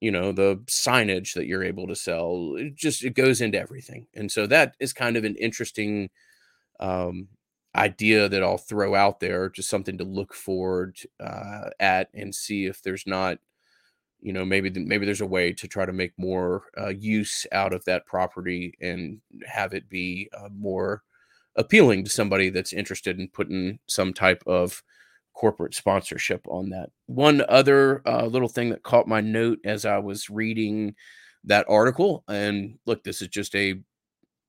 you 0.00 0.12
know, 0.12 0.32
the 0.32 0.58
signage 0.66 1.34
that 1.34 1.46
you're 1.46 1.64
able 1.64 1.88
to 1.88 1.96
sell. 1.96 2.54
It 2.56 2.76
just 2.76 3.04
it 3.04 3.14
goes 3.14 3.40
into 3.42 3.60
everything, 3.60 4.06
and 4.14 4.32
so 4.32 4.46
that 4.46 4.76
is 4.80 4.92
kind 4.94 5.16
of 5.16 5.24
an 5.24 5.36
interesting 5.36 6.10
um, 6.80 7.28
idea 7.76 8.28
that 8.28 8.42
I'll 8.42 8.58
throw 8.58 8.94
out 8.94 9.20
there, 9.20 9.50
just 9.50 9.70
something 9.70 9.98
to 9.98 10.04
look 10.04 10.34
forward 10.34 10.98
uh, 11.20 11.70
at 11.80 12.08
and 12.14 12.34
see 12.34 12.66
if 12.66 12.82
there's 12.82 13.06
not 13.06 13.38
you 14.20 14.32
know 14.32 14.44
maybe 14.44 14.70
maybe 14.70 15.06
there's 15.06 15.20
a 15.20 15.26
way 15.26 15.52
to 15.52 15.68
try 15.68 15.84
to 15.86 15.92
make 15.92 16.12
more 16.18 16.64
uh, 16.80 16.88
use 16.88 17.46
out 17.52 17.72
of 17.72 17.84
that 17.84 18.06
property 18.06 18.74
and 18.80 19.20
have 19.46 19.74
it 19.74 19.88
be 19.88 20.28
uh, 20.38 20.48
more 20.56 21.02
appealing 21.56 22.04
to 22.04 22.10
somebody 22.10 22.50
that's 22.50 22.72
interested 22.72 23.18
in 23.18 23.28
putting 23.28 23.78
some 23.88 24.12
type 24.12 24.42
of 24.46 24.82
corporate 25.36 25.74
sponsorship 25.74 26.40
on 26.48 26.70
that 26.70 26.90
one 27.06 27.42
other 27.48 28.02
uh, 28.06 28.24
little 28.24 28.48
thing 28.48 28.70
that 28.70 28.82
caught 28.82 29.06
my 29.06 29.20
note 29.20 29.58
as 29.64 29.84
i 29.84 29.98
was 29.98 30.30
reading 30.30 30.94
that 31.44 31.66
article 31.68 32.24
and 32.28 32.78
look 32.86 33.04
this 33.04 33.20
is 33.20 33.28
just 33.28 33.54
a 33.54 33.78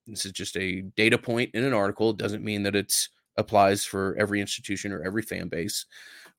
this 0.08 0.26
is 0.26 0.32
just 0.32 0.56
a 0.56 0.82
data 0.96 1.18
point 1.18 1.52
in 1.54 1.64
an 1.64 1.74
article 1.74 2.12
it 2.12 2.18
doesn't 2.18 2.44
mean 2.44 2.64
that 2.64 2.76
it's 2.76 3.10
applies 3.38 3.86
for 3.86 4.16
every 4.18 4.42
institution 4.42 4.92
or 4.92 5.04
every 5.04 5.22
fan 5.22 5.48
base 5.48 5.86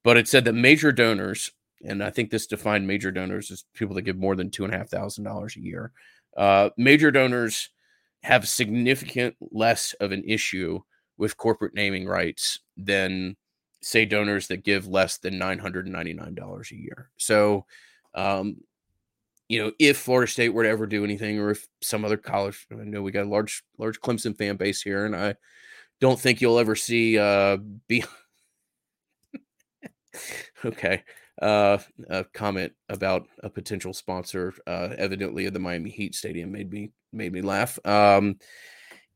but 0.02 0.16
it 0.16 0.26
said 0.26 0.44
that 0.44 0.54
major 0.54 0.90
donors 0.90 1.50
and 1.84 2.02
I 2.02 2.10
think 2.10 2.30
this 2.30 2.46
defined 2.46 2.86
major 2.86 3.10
donors 3.10 3.50
as 3.50 3.64
people 3.74 3.94
that 3.94 4.02
give 4.02 4.16
more 4.16 4.36
than 4.36 4.50
two 4.50 4.64
and 4.64 4.74
a 4.74 4.76
half 4.76 4.88
thousand 4.88 5.24
dollars 5.24 5.56
a 5.56 5.60
year. 5.60 5.92
Uh, 6.36 6.70
major 6.76 7.10
donors 7.10 7.70
have 8.22 8.48
significant 8.48 9.36
less 9.52 9.92
of 9.94 10.12
an 10.12 10.24
issue 10.26 10.80
with 11.16 11.36
corporate 11.36 11.74
naming 11.74 12.06
rights 12.06 12.60
than 12.76 13.36
say 13.82 14.04
donors 14.04 14.48
that 14.48 14.64
give 14.64 14.86
less 14.86 15.18
than 15.18 15.38
$999 15.38 16.70
a 16.70 16.76
year. 16.76 17.10
So, 17.16 17.66
um, 18.14 18.56
you 19.48 19.62
know, 19.62 19.72
if 19.78 19.98
Florida 19.98 20.30
State 20.30 20.50
were 20.50 20.64
to 20.64 20.68
ever 20.68 20.86
do 20.86 21.04
anything, 21.04 21.38
or 21.38 21.50
if 21.50 21.66
some 21.80 22.04
other 22.04 22.16
college, 22.16 22.66
I 22.70 22.84
know 22.84 23.02
we 23.02 23.12
got 23.12 23.26
a 23.26 23.30
large, 23.30 23.62
large 23.78 24.00
Clemson 24.00 24.36
fan 24.36 24.56
base 24.56 24.82
here, 24.82 25.06
and 25.06 25.16
I 25.16 25.36
don't 26.00 26.20
think 26.20 26.40
you'll 26.40 26.58
ever 26.58 26.76
see 26.76 27.18
uh, 27.18 27.56
be 27.86 28.04
okay 30.64 31.02
uh, 31.40 31.78
a 32.08 32.24
comment 32.24 32.72
about 32.88 33.28
a 33.42 33.50
potential 33.50 33.92
sponsor, 33.92 34.54
uh, 34.66 34.90
evidently 34.98 35.46
at 35.46 35.52
the 35.52 35.58
Miami 35.58 35.90
Heat 35.90 36.14
Stadium, 36.14 36.52
made 36.52 36.70
me 36.70 36.90
made 37.12 37.32
me 37.32 37.40
laugh. 37.40 37.78
Um, 37.86 38.36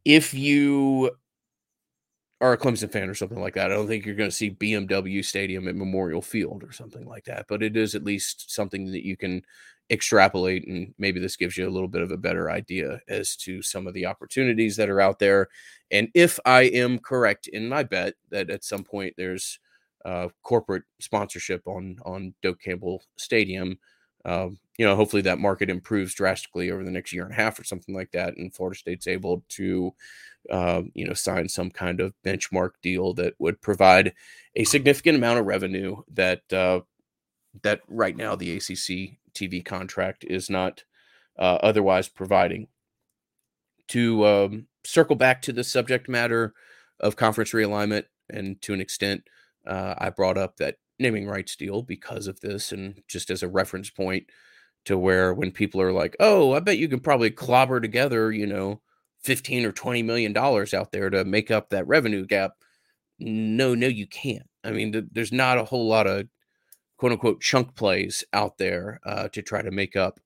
if 0.05 0.35
you 0.35 1.11
are 2.43 2.53
a 2.53 2.59
Clemson 2.59 2.91
fan 2.91 3.09
or 3.09 3.15
something 3.15 3.41
like 3.41 3.55
that, 3.55 3.71
I 3.71 3.75
don't 3.75 3.87
think 3.87 4.05
you're 4.05 4.17
going 4.17 4.29
to 4.29 4.37
see 4.37 4.51
BMW 4.51 5.25
Stadium 5.25 5.69
at 5.69 5.77
Memorial 5.77 6.21
Field 6.21 6.65
or 6.65 6.73
something 6.73 7.07
like 7.07 7.25
that. 7.25 7.47
But 7.49 7.63
it 7.63 7.77
is 7.77 7.95
at 7.95 8.05
least 8.05 8.53
something 8.53 8.91
that 8.91 9.07
you 9.07 9.17
can 9.17 9.43
extrapolate, 9.91 10.67
and 10.67 10.93
maybe 10.99 11.21
this 11.21 11.37
gives 11.37 11.57
you 11.57 11.69
a 11.69 11.71
little 11.71 11.89
bit 11.89 12.03
of 12.03 12.11
a 12.11 12.17
better 12.17 12.51
idea 12.51 13.01
as 13.09 13.37
to 13.37 13.63
some 13.63 13.87
of 13.87 13.95
the 13.95 14.07
opportunities 14.07 14.77
that 14.77 14.91
are 14.91 15.01
out 15.01 15.21
there. 15.21 15.49
And 15.91 16.09
if 16.15 16.41
I 16.45 16.63
am 16.63 16.99
correct 16.99 17.47
in 17.47 17.69
my 17.69 17.85
bet 17.85 18.15
that 18.31 18.51
at 18.51 18.65
some 18.65 18.83
point 18.83 19.15
there's 19.17 19.59
uh, 20.05 20.29
corporate 20.43 20.83
sponsorship 21.01 21.63
on 21.67 21.97
on 22.05 22.35
Doak 22.43 22.61
Campbell 22.61 23.03
Stadium. 23.17 23.79
Uh, 24.25 24.49
you 24.79 24.87
know, 24.87 24.97
hopefully 24.97 25.23
that 25.23 25.39
market 25.39 25.69
improves 25.69 26.15
drastically 26.15 26.71
over 26.71 26.85
the 26.85 26.91
next 26.91 27.13
year 27.13 27.25
and 27.25 27.33
a 27.33 27.37
half 27.37 27.59
or 27.59 27.65
something 27.65 27.95
like 27.95 28.11
that, 28.13 28.37
and 28.37 28.55
Florida 28.55 28.79
State's 28.79 29.07
able 29.07 29.45
to, 29.51 29.93
uh, 30.51 30.83
you 30.95 31.07
know, 31.07 31.15
sign 31.15 31.49
some 31.49 31.71
kind 31.71 32.01
of 32.01 32.15
benchmark 32.25 32.71
deal 32.83 33.15
that 33.15 33.35
would 33.39 33.61
provide 33.61 34.13
a 34.57 34.65
significant 34.65 35.17
amount 35.17 35.39
of 35.39 35.47
revenue 35.47 35.97
that 36.13 36.41
uh, 36.53 36.81
that 37.63 37.81
right 37.89 38.17
now 38.17 38.35
the 38.35 38.57
ACC 38.57 39.19
TV 39.35 39.65
contract 39.65 40.25
is 40.25 40.51
not 40.51 40.85
uh, 41.39 41.59
otherwise 41.63 42.09
providing. 42.09 42.69
To 43.89 44.27
um, 44.27 44.67
circle 44.85 45.17
back 45.17 45.43
to 45.43 45.53
the 45.53 45.65
subject 45.65 46.09
matter 46.09 46.55
of 47.01 47.17
conference 47.17 47.53
realignment, 47.53 48.05
and 48.31 48.61
to 48.63 48.73
an 48.73 48.81
extent, 48.81 49.25
uh, 49.67 49.95
I 49.99 50.11
brought 50.11 50.39
up 50.39 50.57
that 50.57 50.77
naming 50.99 51.27
rights 51.27 51.57
deal 51.57 51.83
because 51.83 52.27
of 52.27 52.41
this, 52.41 52.73
and 52.73 53.03
just 53.09 53.31
as 53.31 53.43
a 53.43 53.49
reference 53.49 53.91
point 53.91 54.27
to 54.87 54.99
where 54.99 55.35
when 55.35 55.51
people 55.53 55.81
are 55.81 55.93
like, 55.93 56.17
"Oh, 56.21 56.53
I 56.53 56.61
bet 56.61 56.79
you 56.79 56.89
can 56.89 57.01
probably 57.01 57.31
clobber 57.31 57.81
together," 57.81 58.33
you 58.33 58.47
know, 58.47 58.81
fifteen 59.23 59.65
or 59.65 59.73
twenty 59.73 60.03
million 60.03 60.33
dollars 60.33 60.75
out 60.75 60.93
there 60.93 61.11
to 61.11 61.25
make 61.25 61.51
up 61.51 61.71
that 61.71 61.87
revenue 61.87 62.27
gap. 62.27 62.53
No, 63.19 63.75
no, 63.75 63.87
you 63.87 64.07
can't. 64.07 64.49
I 64.65 64.71
mean, 64.71 64.93
th- 64.93 65.05
there's 65.13 65.33
not 65.33 65.59
a 65.59 65.65
whole 65.65 65.87
lot 65.89 66.07
of 66.07 66.29
quote 66.97 67.13
unquote 67.13 67.41
chunk 67.41 67.75
plays 67.75 68.25
out 68.33 68.59
there 68.59 69.01
uh, 69.05 69.29
to 69.29 69.43
try 69.43 69.63
to 69.63 69.71
make 69.71 69.97
up 69.97 70.21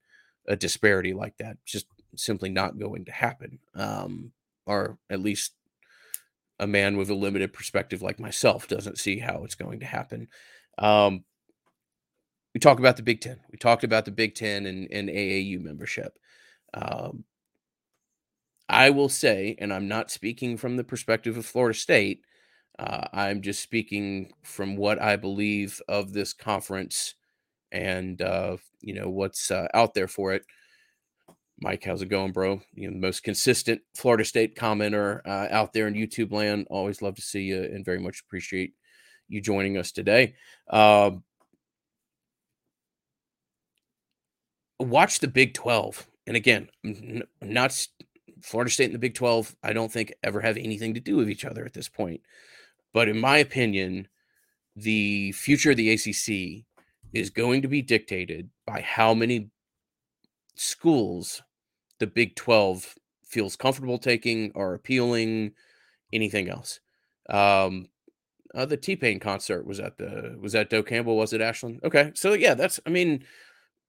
a 0.48 0.56
disparity 0.56 1.12
like 1.12 1.36
that. 1.38 1.56
It's 1.62 1.72
just 1.72 1.86
simply 2.14 2.48
not 2.48 2.78
going 2.78 3.04
to 3.06 3.12
happen, 3.12 3.58
um, 3.74 4.32
or 4.66 4.98
at 5.10 5.20
least 5.20 5.52
a 6.58 6.66
man 6.66 6.96
with 6.96 7.10
a 7.10 7.14
limited 7.14 7.52
perspective 7.52 8.02
like 8.02 8.18
myself 8.18 8.68
doesn't 8.68 8.98
see 8.98 9.18
how 9.18 9.44
it's 9.44 9.54
going 9.54 9.80
to 9.80 9.86
happen. 9.86 10.28
Um, 10.78 11.24
we 12.54 12.60
talked 12.60 12.80
about 12.80 12.96
the 12.96 13.02
Big 13.02 13.20
Ten. 13.20 13.40
We 13.50 13.58
talked 13.58 13.84
about 13.84 14.06
the 14.06 14.10
Big 14.10 14.34
Ten 14.34 14.64
and, 14.66 14.88
and 14.90 15.08
AAU 15.08 15.60
membership. 15.60 16.18
Um, 16.72 17.24
I 18.68 18.90
will 18.90 19.08
say, 19.08 19.56
and 19.58 19.72
I'm 19.72 19.88
not 19.88 20.10
speaking 20.10 20.56
from 20.56 20.76
the 20.76 20.84
perspective 20.84 21.36
of 21.36 21.46
Florida 21.46 21.78
State, 21.78 22.22
uh, 22.78 23.06
I'm 23.12 23.40
just 23.42 23.62
speaking 23.62 24.32
from 24.42 24.76
what 24.76 25.00
I 25.00 25.16
believe 25.16 25.80
of 25.88 26.12
this 26.12 26.32
conference 26.32 27.14
and 27.72 28.20
uh, 28.20 28.56
you 28.80 28.94
know 28.94 29.08
what's 29.08 29.50
uh, 29.50 29.68
out 29.74 29.94
there 29.94 30.08
for 30.08 30.34
it. 30.34 30.44
Mike, 31.60 31.84
how's 31.84 32.02
it 32.02 32.10
going, 32.10 32.32
bro? 32.32 32.60
You 32.74 32.88
know, 32.88 32.94
the 32.94 33.06
most 33.06 33.22
consistent 33.22 33.80
Florida 33.94 34.24
State 34.24 34.56
commenter 34.56 35.20
uh, 35.26 35.48
out 35.50 35.72
there 35.72 35.88
in 35.88 35.94
YouTube 35.94 36.32
land. 36.32 36.66
Always 36.68 37.00
love 37.00 37.14
to 37.14 37.22
see 37.22 37.42
you 37.42 37.62
and 37.62 37.84
very 37.84 37.98
much 37.98 38.20
appreciate 38.20 38.74
you 39.28 39.40
joining 39.40 39.78
us 39.78 39.90
today. 39.90 40.34
Um, 40.68 41.24
watch 44.78 45.20
the 45.20 45.28
Big 45.28 45.54
12. 45.54 46.06
And 46.26 46.36
again, 46.36 46.68
not 47.40 47.86
Florida 48.42 48.70
State 48.70 48.86
and 48.86 48.94
the 48.94 48.98
Big 48.98 49.14
12, 49.14 49.56
I 49.62 49.72
don't 49.72 49.90
think 49.90 50.14
ever 50.22 50.40
have 50.40 50.56
anything 50.56 50.94
to 50.94 51.00
do 51.00 51.16
with 51.16 51.30
each 51.30 51.44
other 51.44 51.64
at 51.64 51.72
this 51.72 51.88
point. 51.88 52.20
But 52.92 53.08
in 53.08 53.18
my 53.18 53.38
opinion, 53.38 54.08
the 54.74 55.32
future 55.32 55.70
of 55.70 55.76
the 55.76 55.90
ACC 55.90 56.64
is 57.12 57.30
going 57.30 57.62
to 57.62 57.68
be 57.68 57.82
dictated 57.82 58.50
by 58.66 58.80
how 58.80 59.14
many 59.14 59.50
schools 60.54 61.42
the 61.98 62.06
Big 62.06 62.36
12 62.36 62.94
feels 63.24 63.56
comfortable 63.56 63.98
taking 63.98 64.52
or 64.54 64.74
appealing, 64.74 65.52
anything 66.12 66.48
else. 66.48 66.80
Um, 67.28 67.88
uh, 68.54 68.64
the 68.64 68.76
T 68.76 68.96
Pain 68.96 69.20
concert 69.20 69.66
was 69.66 69.80
at 69.80 69.98
the 69.98 70.36
was 70.40 70.54
at 70.54 70.70
Doak 70.70 70.86
Campbell. 70.86 71.16
Was 71.16 71.32
it 71.32 71.40
Ashland? 71.40 71.80
Okay, 71.84 72.12
so 72.14 72.32
yeah, 72.32 72.54
that's. 72.54 72.80
I 72.86 72.90
mean, 72.90 73.24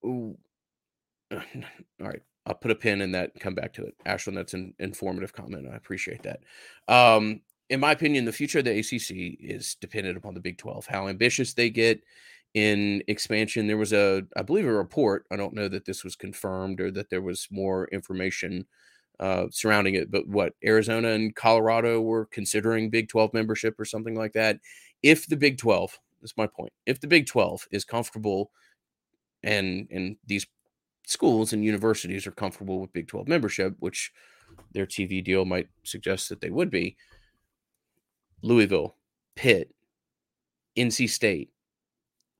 ooh, 0.03 0.37
all 1.31 1.39
right. 1.99 2.21
I'll 2.47 2.55
put 2.55 2.71
a 2.71 2.75
pin 2.75 3.01
in 3.01 3.11
that 3.11 3.31
and 3.33 3.41
come 3.41 3.53
back 3.53 3.73
to 3.73 3.83
it. 3.83 3.93
Ashland, 4.05 4.37
that's 4.37 4.53
an 4.53 4.73
informative 4.79 5.33
comment. 5.33 5.67
I 5.71 5.75
appreciate 5.75 6.23
that. 6.23 6.39
Um, 6.87 7.41
in 7.69 7.81
my 7.81 7.91
opinion, 7.91 8.23
the 8.23 8.31
future 8.31 8.59
of 8.59 8.65
the 8.65 8.79
ACC 8.79 9.37
is 9.41 9.75
dependent 9.75 10.17
upon 10.17 10.33
the 10.33 10.39
Big 10.39 10.57
12, 10.57 10.85
how 10.87 11.09
ambitious 11.09 11.53
they 11.53 11.69
get 11.69 12.01
in 12.53 13.03
expansion. 13.09 13.67
There 13.67 13.77
was 13.77 13.91
a, 13.91 14.23
I 14.37 14.43
believe, 14.43 14.65
a 14.65 14.71
report. 14.71 15.25
I 15.29 15.35
don't 15.35 15.53
know 15.53 15.67
that 15.67 15.83
this 15.83 16.05
was 16.05 16.15
confirmed 16.15 16.79
or 16.79 16.89
that 16.91 17.09
there 17.09 17.21
was 17.21 17.49
more 17.51 17.89
information 17.89 18.65
uh, 19.19 19.47
surrounding 19.51 19.95
it, 19.95 20.09
but 20.09 20.25
what 20.27 20.53
Arizona 20.63 21.09
and 21.09 21.35
Colorado 21.35 21.99
were 21.99 22.27
considering 22.27 22.89
Big 22.89 23.09
12 23.09 23.33
membership 23.33 23.77
or 23.77 23.83
something 23.83 24.15
like 24.15 24.31
that. 24.33 24.59
If 25.03 25.27
the 25.27 25.35
Big 25.35 25.57
12, 25.57 25.99
that's 26.21 26.37
my 26.37 26.47
point, 26.47 26.71
if 26.85 27.01
the 27.01 27.07
Big 27.07 27.25
12 27.25 27.67
is 27.71 27.83
comfortable 27.83 28.51
and 29.43 29.87
and 29.91 30.17
these 30.25 30.47
schools 31.07 31.53
and 31.53 31.63
universities 31.63 32.27
are 32.27 32.31
comfortable 32.31 32.81
with 32.81 32.91
Big 32.91 33.07
12 33.07 33.27
membership, 33.27 33.73
which 33.79 34.11
their 34.73 34.85
TV 34.85 35.23
deal 35.23 35.45
might 35.45 35.69
suggest 35.83 36.27
that 36.29 36.41
they 36.41 36.49
would 36.49 36.69
be, 36.69 36.97
Louisville, 38.41 38.95
Pitt, 39.35 39.73
NC 40.75 41.09
State, 41.09 41.51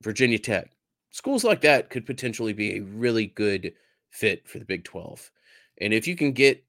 Virginia 0.02 0.38
Tech, 0.38 0.70
schools 1.10 1.44
like 1.44 1.62
that 1.62 1.88
could 1.88 2.04
potentially 2.04 2.52
be 2.52 2.76
a 2.76 2.82
really 2.82 3.26
good 3.28 3.72
fit 4.10 4.46
for 4.46 4.58
the 4.58 4.66
Big 4.66 4.84
12. 4.84 5.30
And 5.80 5.94
if 5.94 6.06
you 6.06 6.14
can 6.14 6.32
get 6.32 6.62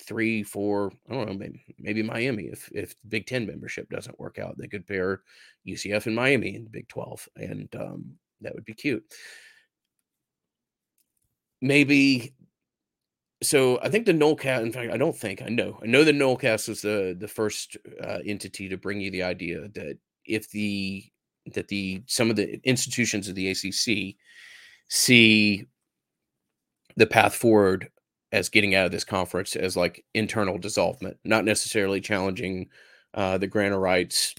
three, 0.00 0.42
four, 0.42 0.92
I 1.10 1.14
don't 1.14 1.28
know, 1.28 1.34
maybe, 1.34 1.62
maybe 1.78 2.02
Miami, 2.02 2.44
if 2.44 2.70
if 2.72 2.96
Big 3.08 3.26
Ten 3.26 3.46
membership 3.46 3.90
doesn't 3.90 4.18
work 4.18 4.38
out, 4.38 4.56
they 4.56 4.66
could 4.66 4.86
pair 4.86 5.22
UCF 5.68 6.06
and 6.06 6.16
Miami 6.16 6.54
in 6.54 6.64
the 6.64 6.70
Big 6.70 6.88
12, 6.88 7.28
and 7.36 7.68
um, 7.78 8.12
that 8.40 8.54
would 8.54 8.64
be 8.64 8.72
cute. 8.72 9.04
Maybe 11.62 12.34
so 13.42 13.80
I 13.82 13.88
think 13.88 14.06
the 14.06 14.12
Nolecast. 14.12 14.62
In 14.62 14.72
fact, 14.72 14.92
I 14.92 14.96
don't 14.96 15.16
think 15.16 15.42
I 15.42 15.48
know. 15.48 15.78
I 15.82 15.86
know 15.86 16.04
the 16.04 16.12
Nolecast 16.12 16.68
was 16.68 16.82
the 16.82 17.16
the 17.18 17.28
first 17.28 17.76
uh, 18.02 18.18
entity 18.24 18.68
to 18.68 18.76
bring 18.76 19.00
you 19.00 19.10
the 19.10 19.22
idea 19.22 19.68
that 19.74 19.98
if 20.26 20.50
the 20.50 21.04
that 21.54 21.68
the 21.68 22.02
some 22.06 22.30
of 22.30 22.36
the 22.36 22.60
institutions 22.64 23.28
of 23.28 23.34
the 23.34 23.50
ACC 23.50 24.16
see 24.88 25.66
the 26.96 27.06
path 27.06 27.34
forward 27.34 27.88
as 28.32 28.48
getting 28.48 28.74
out 28.74 28.86
of 28.86 28.92
this 28.92 29.04
conference 29.04 29.56
as 29.56 29.76
like 29.76 30.04
internal 30.14 30.58
dissolvement, 30.58 31.16
not 31.24 31.44
necessarily 31.44 32.00
challenging 32.00 32.68
uh, 33.14 33.38
the 33.38 33.46
grant 33.46 33.74
of 33.74 33.80
rights, 33.80 34.34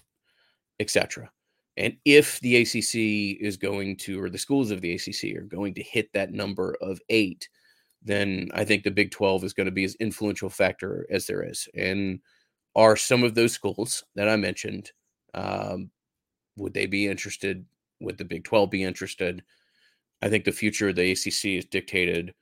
etc. 0.79 1.29
And 1.77 1.97
if 2.05 2.39
the 2.41 2.57
ACC 2.57 3.41
is 3.41 3.57
going 3.57 3.97
to, 3.97 4.21
or 4.21 4.29
the 4.29 4.37
schools 4.37 4.69
of 4.71 4.81
the 4.81 4.93
ACC 4.93 5.35
are 5.35 5.45
going 5.45 5.73
to 5.75 5.83
hit 5.83 6.11
that 6.13 6.31
number 6.31 6.77
of 6.81 6.99
eight, 7.09 7.49
then 8.03 8.49
I 8.53 8.63
think 8.63 8.83
the 8.83 8.91
Big 8.91 9.11
12 9.11 9.43
is 9.43 9.53
going 9.53 9.65
to 9.65 9.71
be 9.71 9.85
as 9.85 9.95
influential 9.95 10.49
factor 10.49 11.07
as 11.09 11.25
there 11.25 11.43
is. 11.43 11.67
And 11.73 12.19
are 12.75 12.95
some 12.95 13.23
of 13.23 13.33
those 13.33 13.53
schools 13.53 14.03
that 14.15 14.29
I 14.29 14.35
mentioned, 14.35 14.91
um, 15.33 15.89
would 16.57 16.73
they 16.73 16.85
be 16.85 17.07
interested? 17.07 17.65
Would 18.01 18.17
the 18.17 18.25
Big 18.25 18.43
12 18.43 18.69
be 18.69 18.83
interested? 18.83 19.43
I 20.21 20.29
think 20.29 20.45
the 20.45 20.51
future 20.51 20.89
of 20.89 20.95
the 20.95 21.11
ACC 21.11 21.57
is 21.57 21.65
dictated 21.65 22.33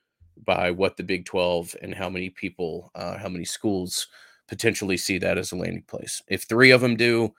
by 0.45 0.71
what 0.71 0.97
the 0.97 1.03
Big 1.03 1.25
12 1.25 1.75
and 1.81 1.93
how 1.93 2.09
many 2.09 2.29
people, 2.29 2.91
uh, 2.95 3.17
how 3.17 3.29
many 3.29 3.45
schools 3.45 4.07
potentially 4.47 4.97
see 4.97 5.17
that 5.19 5.37
as 5.37 5.51
a 5.51 5.55
landing 5.55 5.83
place. 5.87 6.21
If 6.27 6.43
three 6.43 6.71
of 6.71 6.81
them 6.81 6.95
do, 6.95 7.33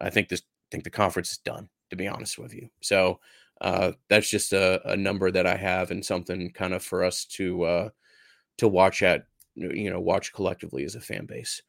I 0.00 0.10
think 0.10 0.28
this 0.28 0.42
think 0.70 0.84
the 0.84 0.90
conference 0.90 1.32
is 1.32 1.38
done, 1.38 1.68
to 1.90 1.96
be 1.96 2.08
honest 2.08 2.38
with 2.38 2.54
you. 2.54 2.68
So 2.80 3.20
uh, 3.60 3.92
that's 4.08 4.30
just 4.30 4.52
a, 4.52 4.80
a, 4.90 4.96
number 4.96 5.30
that 5.30 5.46
I 5.46 5.56
have 5.56 5.90
and 5.90 6.04
something 6.04 6.50
kind 6.52 6.72
of 6.72 6.82
for 6.82 7.02
us 7.02 7.24
to 7.24 7.64
uh, 7.64 7.88
to 8.58 8.68
watch 8.68 9.02
at, 9.02 9.26
you 9.56 9.90
know, 9.90 10.00
watch 10.00 10.32
collectively 10.32 10.84
as 10.84 10.94
a 10.94 11.00
fan 11.00 11.26
base. 11.26 11.62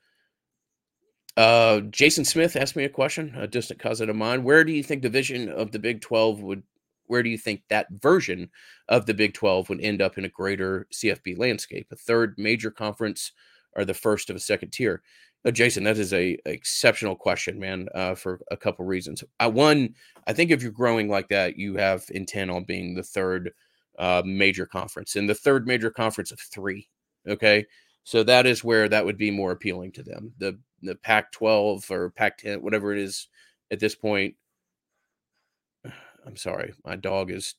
Uh, 1.38 1.82
Jason 1.82 2.26
Smith 2.26 2.56
asked 2.56 2.76
me 2.76 2.84
a 2.84 2.90
question, 2.90 3.34
a 3.36 3.48
distant 3.48 3.80
cousin 3.80 4.10
of 4.10 4.16
mine. 4.16 4.44
Where 4.44 4.64
do 4.64 4.72
you 4.72 4.84
think 4.84 5.02
the 5.02 5.10
vision 5.10 5.50
of 5.50 5.72
the 5.72 5.80
Big 5.80 6.02
12 6.02 6.42
would, 6.42 6.64
where 7.06 7.24
do 7.24 7.30
you 7.30 7.38
think 7.38 7.64
that 7.70 7.88
version 7.92 8.50
of 8.88 9.06
the 9.06 9.14
Big 9.14 9.34
12 9.34 9.70
would 9.70 9.82
end 9.82 10.02
up 10.02 10.18
in 10.18 10.26
a 10.26 10.30
greater 10.30 10.88
CFB 10.94 11.38
landscape? 11.38 11.88
A 11.92 11.96
third 11.96 12.36
major 12.38 12.72
conference 12.72 13.32
or 13.76 13.86
the 13.86 13.94
first 13.94 14.30
of 14.30 14.36
a 14.36 14.40
second 14.40 14.72
tier? 14.72 15.02
Uh, 15.46 15.52
Jason, 15.52 15.84
that 15.86 15.98
is 15.98 16.14
a, 16.14 16.38
exceptional 16.46 17.16
question, 17.16 17.60
man, 17.60 17.88
uh, 17.96 18.14
for 18.14 18.42
a 18.52 18.58
couple 18.58 18.86
reasons. 18.86 19.24
Uh, 19.40 19.50
one, 19.50 19.96
I 20.28 20.34
think 20.34 20.52
if 20.52 20.62
you're 20.62 20.72
growing 20.72 21.08
like 21.08 21.30
that, 21.30 21.58
you 21.58 21.76
have 21.76 22.04
intent 22.10 22.52
on 22.52 22.66
being 22.66 22.94
the 22.94 23.04
third 23.04 23.52
uh, 23.98 24.22
major 24.26 24.66
conference 24.66 25.16
and 25.16 25.30
the 25.30 25.36
third 25.36 25.66
major 25.66 25.92
conference 25.92 26.32
of 26.32 26.40
three. 26.40 26.88
Okay, 27.28 27.66
so 28.04 28.24
that 28.24 28.46
is 28.46 28.64
where 28.64 28.90
that 28.90 29.06
would 29.06 29.18
be 29.18 29.32
more 29.32 29.52
appealing 29.52 29.92
to 29.94 30.04
them. 30.04 30.34
The 30.38 30.60
the 30.82 30.96
Pac-12 30.96 31.92
or 31.92 32.10
Pac-10, 32.12 32.62
whatever 32.62 32.94
it 32.94 33.00
is 33.00 33.28
at 33.72 33.80
this 33.80 33.96
point. 33.96 34.36
I'm 36.26 36.38
sorry, 36.38 36.74
my 36.86 36.96
dog 36.96 37.32
is 37.32 37.56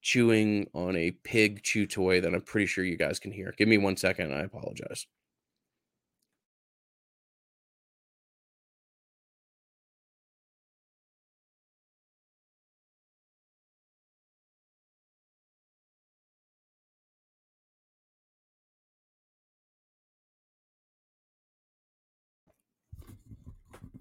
chewing 0.00 0.68
on 0.74 0.96
a 0.96 1.10
pig 1.10 1.62
chew 1.62 1.86
toy 1.86 2.20
that 2.20 2.34
I'm 2.34 2.42
pretty 2.42 2.66
sure 2.66 2.84
you 2.84 2.96
guys 2.96 3.18
can 3.18 3.32
hear. 3.32 3.54
Give 3.56 3.68
me 3.68 3.78
one 3.78 3.96
second. 3.96 4.32
I 4.32 4.40
apologize. 4.40 5.06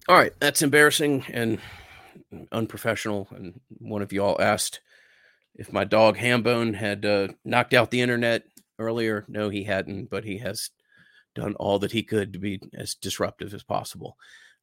All 0.10 0.16
right, 0.16 0.32
that's 0.40 0.62
embarrassing 0.62 1.26
and 1.34 1.60
unprofessional. 2.52 3.28
And 3.32 3.60
one 3.80 4.02
of 4.02 4.14
y'all 4.14 4.42
asked 4.42 4.80
if 5.56 5.74
my 5.74 5.84
dog 5.84 6.16
Hambone 6.18 6.76
had 6.76 7.06
uh, 7.06 7.28
knocked 7.44 7.74
out 7.74 7.92
the 7.92 8.00
internet 8.00 8.44
earlier. 8.80 9.26
No, 9.28 9.50
he 9.50 9.66
hadn't, 9.66 10.10
but 10.10 10.24
he 10.24 10.38
has 10.38 10.70
done 11.36 11.56
all 11.56 11.80
that 11.80 11.92
he 11.92 12.04
could 12.04 12.34
to 12.34 12.40
be 12.40 12.62
as 12.74 12.96
disruptive 12.96 13.54
as 13.54 13.64
possible. 13.64 14.16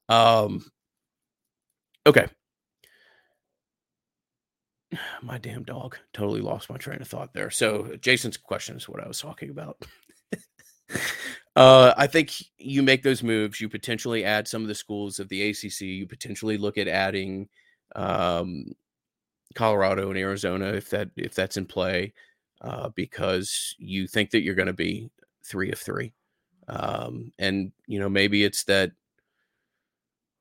Um, 0.09 0.65
okay. 2.07 2.29
My 5.23 5.37
damn 5.37 5.65
dog 5.65 5.99
totally 6.13 6.41
lost 6.41 6.71
my 6.71 6.77
train 6.77 7.03
of 7.03 7.09
thought 7.09 7.35
there. 7.35 7.51
So, 7.51 7.97
Jason's 8.01 8.37
question 8.37 8.77
is 8.77 8.89
what 8.89 9.03
I 9.03 9.09
was 9.09 9.21
talking 9.21 9.51
about. 9.51 9.85
Uh, 11.57 11.95
I 11.97 12.07
think 12.07 12.33
you 12.59 12.83
make 12.83 13.03
those 13.03 13.23
moves. 13.23 13.61
You 13.61 13.69
potentially 13.69 14.25
add 14.25 14.49
some 14.49 14.63
of 14.63 14.69
the 14.69 14.75
schools 14.75 15.21
of 15.21 15.29
the 15.29 15.51
ACC. 15.51 15.83
You 15.83 16.07
potentially 16.07 16.59
look 16.59 16.79
at 16.79 16.89
adding 16.89 17.49
um, 17.95 18.73
Colorado 19.55 20.11
and 20.11 20.19
Arizona 20.19 20.73
if 20.73 20.91
that 20.91 21.11
if 21.17 21.35
that's 21.35 21.57
in 21.57 21.67
play, 21.67 22.13
uh, 22.61 22.89
because 22.91 23.75
you 23.79 24.07
think 24.07 24.31
that 24.31 24.43
you're 24.43 24.57
going 24.57 24.67
to 24.67 24.73
be 24.73 25.11
three 25.45 25.71
of 25.71 25.79
three, 25.79 26.13
um, 26.69 27.33
and 27.39 27.73
you 27.87 28.01
know 28.01 28.09
maybe 28.09 28.45
it's 28.45 28.65
that 28.65 28.93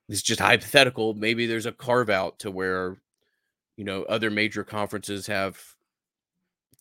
it's 0.10 0.22
just 0.22 0.40
hypothetical. 0.40 1.14
Maybe 1.14 1.46
there's 1.46 1.66
a 1.66 1.72
carve 1.72 2.10
out 2.10 2.40
to 2.40 2.52
where 2.52 2.98
you 3.78 3.86
know 3.86 4.04
other 4.04 4.32
major 4.32 4.64
conferences 4.64 5.28
have 5.28 5.62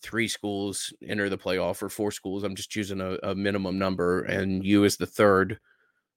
three 0.02 0.28
schools 0.28 0.92
enter 1.06 1.28
the 1.28 1.38
playoff 1.38 1.82
or 1.82 1.88
four 1.88 2.10
schools 2.10 2.42
i'm 2.42 2.56
just 2.56 2.70
choosing 2.70 3.00
a, 3.00 3.16
a, 3.22 3.34
minimum 3.34 3.78
number 3.78 4.22
and 4.22 4.64
you 4.64 4.84
as 4.84 4.96
the 4.96 5.06
third 5.06 5.58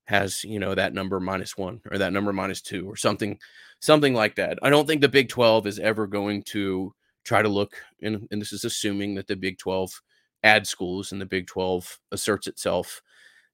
has 0.05 0.43
you 0.43 0.59
know 0.59 0.75
that 0.75 0.93
number 0.93 1.19
minus 1.19 1.57
one 1.57 1.81
or 1.91 1.97
that 1.97 2.13
number 2.13 2.33
minus 2.33 2.61
two 2.61 2.89
or 2.89 2.95
something 2.95 3.39
something 3.79 4.13
like 4.13 4.35
that. 4.35 4.57
I 4.61 4.69
don't 4.69 4.87
think 4.87 5.01
the 5.01 5.09
big 5.09 5.29
12 5.29 5.67
is 5.67 5.79
ever 5.79 6.07
going 6.07 6.43
to 6.43 6.93
try 7.23 7.41
to 7.41 7.49
look 7.49 7.75
and, 8.01 8.27
and 8.31 8.41
this 8.41 8.53
is 8.53 8.65
assuming 8.65 9.15
that 9.15 9.27
the 9.27 9.35
big 9.35 9.57
12 9.57 10.01
add 10.43 10.67
schools 10.67 11.11
and 11.11 11.19
the 11.19 11.25
big 11.25 11.47
12 11.47 11.99
asserts 12.11 12.47
itself 12.47 13.01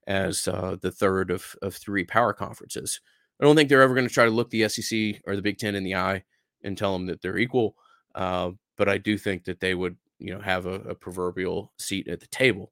as 0.08 0.48
uh, 0.48 0.76
the 0.82 0.92
third 0.92 1.32
of, 1.32 1.56
of 1.62 1.76
three 1.76 2.04
power 2.04 2.34
conferences. 2.34 3.00
I 3.40 3.46
don't 3.46 3.56
think 3.56 3.70
they're 3.70 3.82
ever 3.82 3.96
going 3.96 4.08
to 4.08 4.14
try 4.14 4.26
to 4.26 4.32
look 4.32 4.50
the 4.50 4.68
sec 4.68 5.22
or 5.26 5.36
the 5.36 5.42
big 5.42 5.58
10 5.58 5.76
in 5.76 5.84
the 5.84 5.96
eye 5.96 6.24
and 6.64 6.78
tell 6.78 6.94
them 6.94 7.08
that 7.08 7.22
they're 7.22 7.38
equal 7.38 7.76
uh, 8.14 8.52
but 8.78 8.90
i 8.90 8.98
do 8.98 9.18
think 9.18 9.46
that 9.46 9.60
they 9.60 9.74
would 9.74 9.96
you 10.22 10.34
know 10.34 10.42
have 10.42 10.66
a, 10.66 10.76
a 10.82 10.96
proverbial 10.96 11.72
seat 11.78 12.08
at 12.08 12.20
the 12.20 12.28
table. 12.28 12.72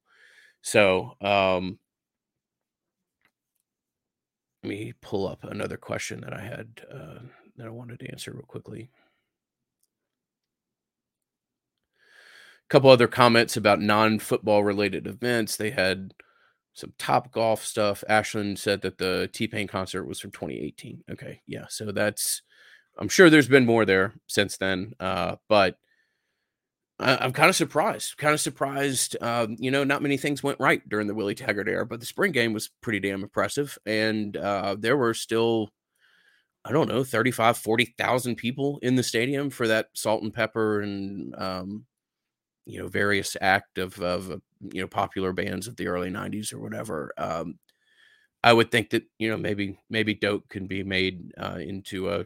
So 0.61 1.13
um, 1.21 1.79
let 4.63 4.69
me 4.69 4.93
pull 5.01 5.27
up 5.27 5.43
another 5.43 5.77
question 5.77 6.21
that 6.21 6.33
I 6.33 6.41
had 6.41 6.81
uh, 6.93 7.19
that 7.57 7.67
I 7.67 7.71
wanted 7.71 7.99
to 7.99 8.11
answer 8.11 8.31
real 8.31 8.43
quickly. 8.43 8.89
A 11.97 12.69
couple 12.69 12.89
other 12.89 13.07
comments 13.07 13.57
about 13.57 13.81
non-football 13.81 14.63
related 14.63 15.07
events. 15.07 15.55
They 15.55 15.71
had 15.71 16.13
some 16.73 16.93
top 16.97 17.31
golf 17.31 17.65
stuff. 17.65 18.03
Ashland 18.07 18.59
said 18.59 18.81
that 18.81 18.97
the 18.97 19.29
T 19.33 19.47
Pain 19.47 19.67
concert 19.67 20.05
was 20.05 20.19
from 20.19 20.31
2018. 20.31 21.03
Okay, 21.11 21.41
yeah, 21.47 21.65
so 21.69 21.91
that's. 21.91 22.41
I'm 22.97 23.09
sure 23.09 23.29
there's 23.29 23.47
been 23.47 23.65
more 23.65 23.85
there 23.85 24.13
since 24.27 24.57
then, 24.57 24.91
uh, 24.99 25.37
but 25.47 25.77
I, 26.99 27.25
am 27.25 27.31
kind 27.31 27.49
of 27.49 27.55
surprised. 27.55 28.17
Kind 28.17 28.33
of 28.33 28.41
surprised. 28.41 29.15
Um, 29.21 29.55
you 29.59 29.71
know, 29.71 29.83
not 29.83 30.01
many 30.01 30.17
things 30.17 30.43
went 30.43 30.59
right 30.59 30.87
during 30.87 31.07
the 31.07 31.15
Willie 31.15 31.35
Taggart 31.35 31.69
era, 31.69 31.85
but 31.85 31.99
the 31.99 32.05
spring 32.05 32.31
game 32.31 32.53
was 32.53 32.69
pretty 32.81 32.99
damn 32.99 33.23
impressive. 33.23 33.77
And 33.85 34.35
uh, 34.35 34.75
there 34.77 34.97
were 34.97 35.13
still, 35.13 35.69
I 36.65 36.71
don't 36.71 36.89
know, 36.89 37.03
35, 37.03 37.57
40,000 37.57 38.35
people 38.35 38.79
in 38.81 38.95
the 38.95 39.03
stadium 39.03 39.49
for 39.49 39.67
that 39.67 39.87
Salt-N-Pepa 39.93 40.83
and, 40.83 41.35
um, 41.37 41.85
you 42.65 42.79
know, 42.79 42.87
various 42.87 43.37
act 43.39 43.77
of, 43.77 43.99
of, 44.01 44.31
uh, 44.31 44.37
you 44.73 44.81
know, 44.81 44.87
popular 44.87 45.31
bands 45.31 45.67
of 45.67 45.77
the 45.77 45.87
early 45.87 46.09
90s 46.11 46.53
or 46.53 46.59
whatever. 46.59 47.13
Um, 47.17 47.59
I 48.43 48.53
would 48.53 48.71
think 48.71 48.91
that, 48.91 49.03
you 49.19 49.29
know, 49.29 49.37
maybe, 49.37 49.79
maybe 49.89 50.13
Doak 50.15 50.49
can 50.49 50.67
be 50.67 50.83
made 50.83 51.31
uh, 51.37 51.59
into 51.59 52.09
a, 52.09 52.25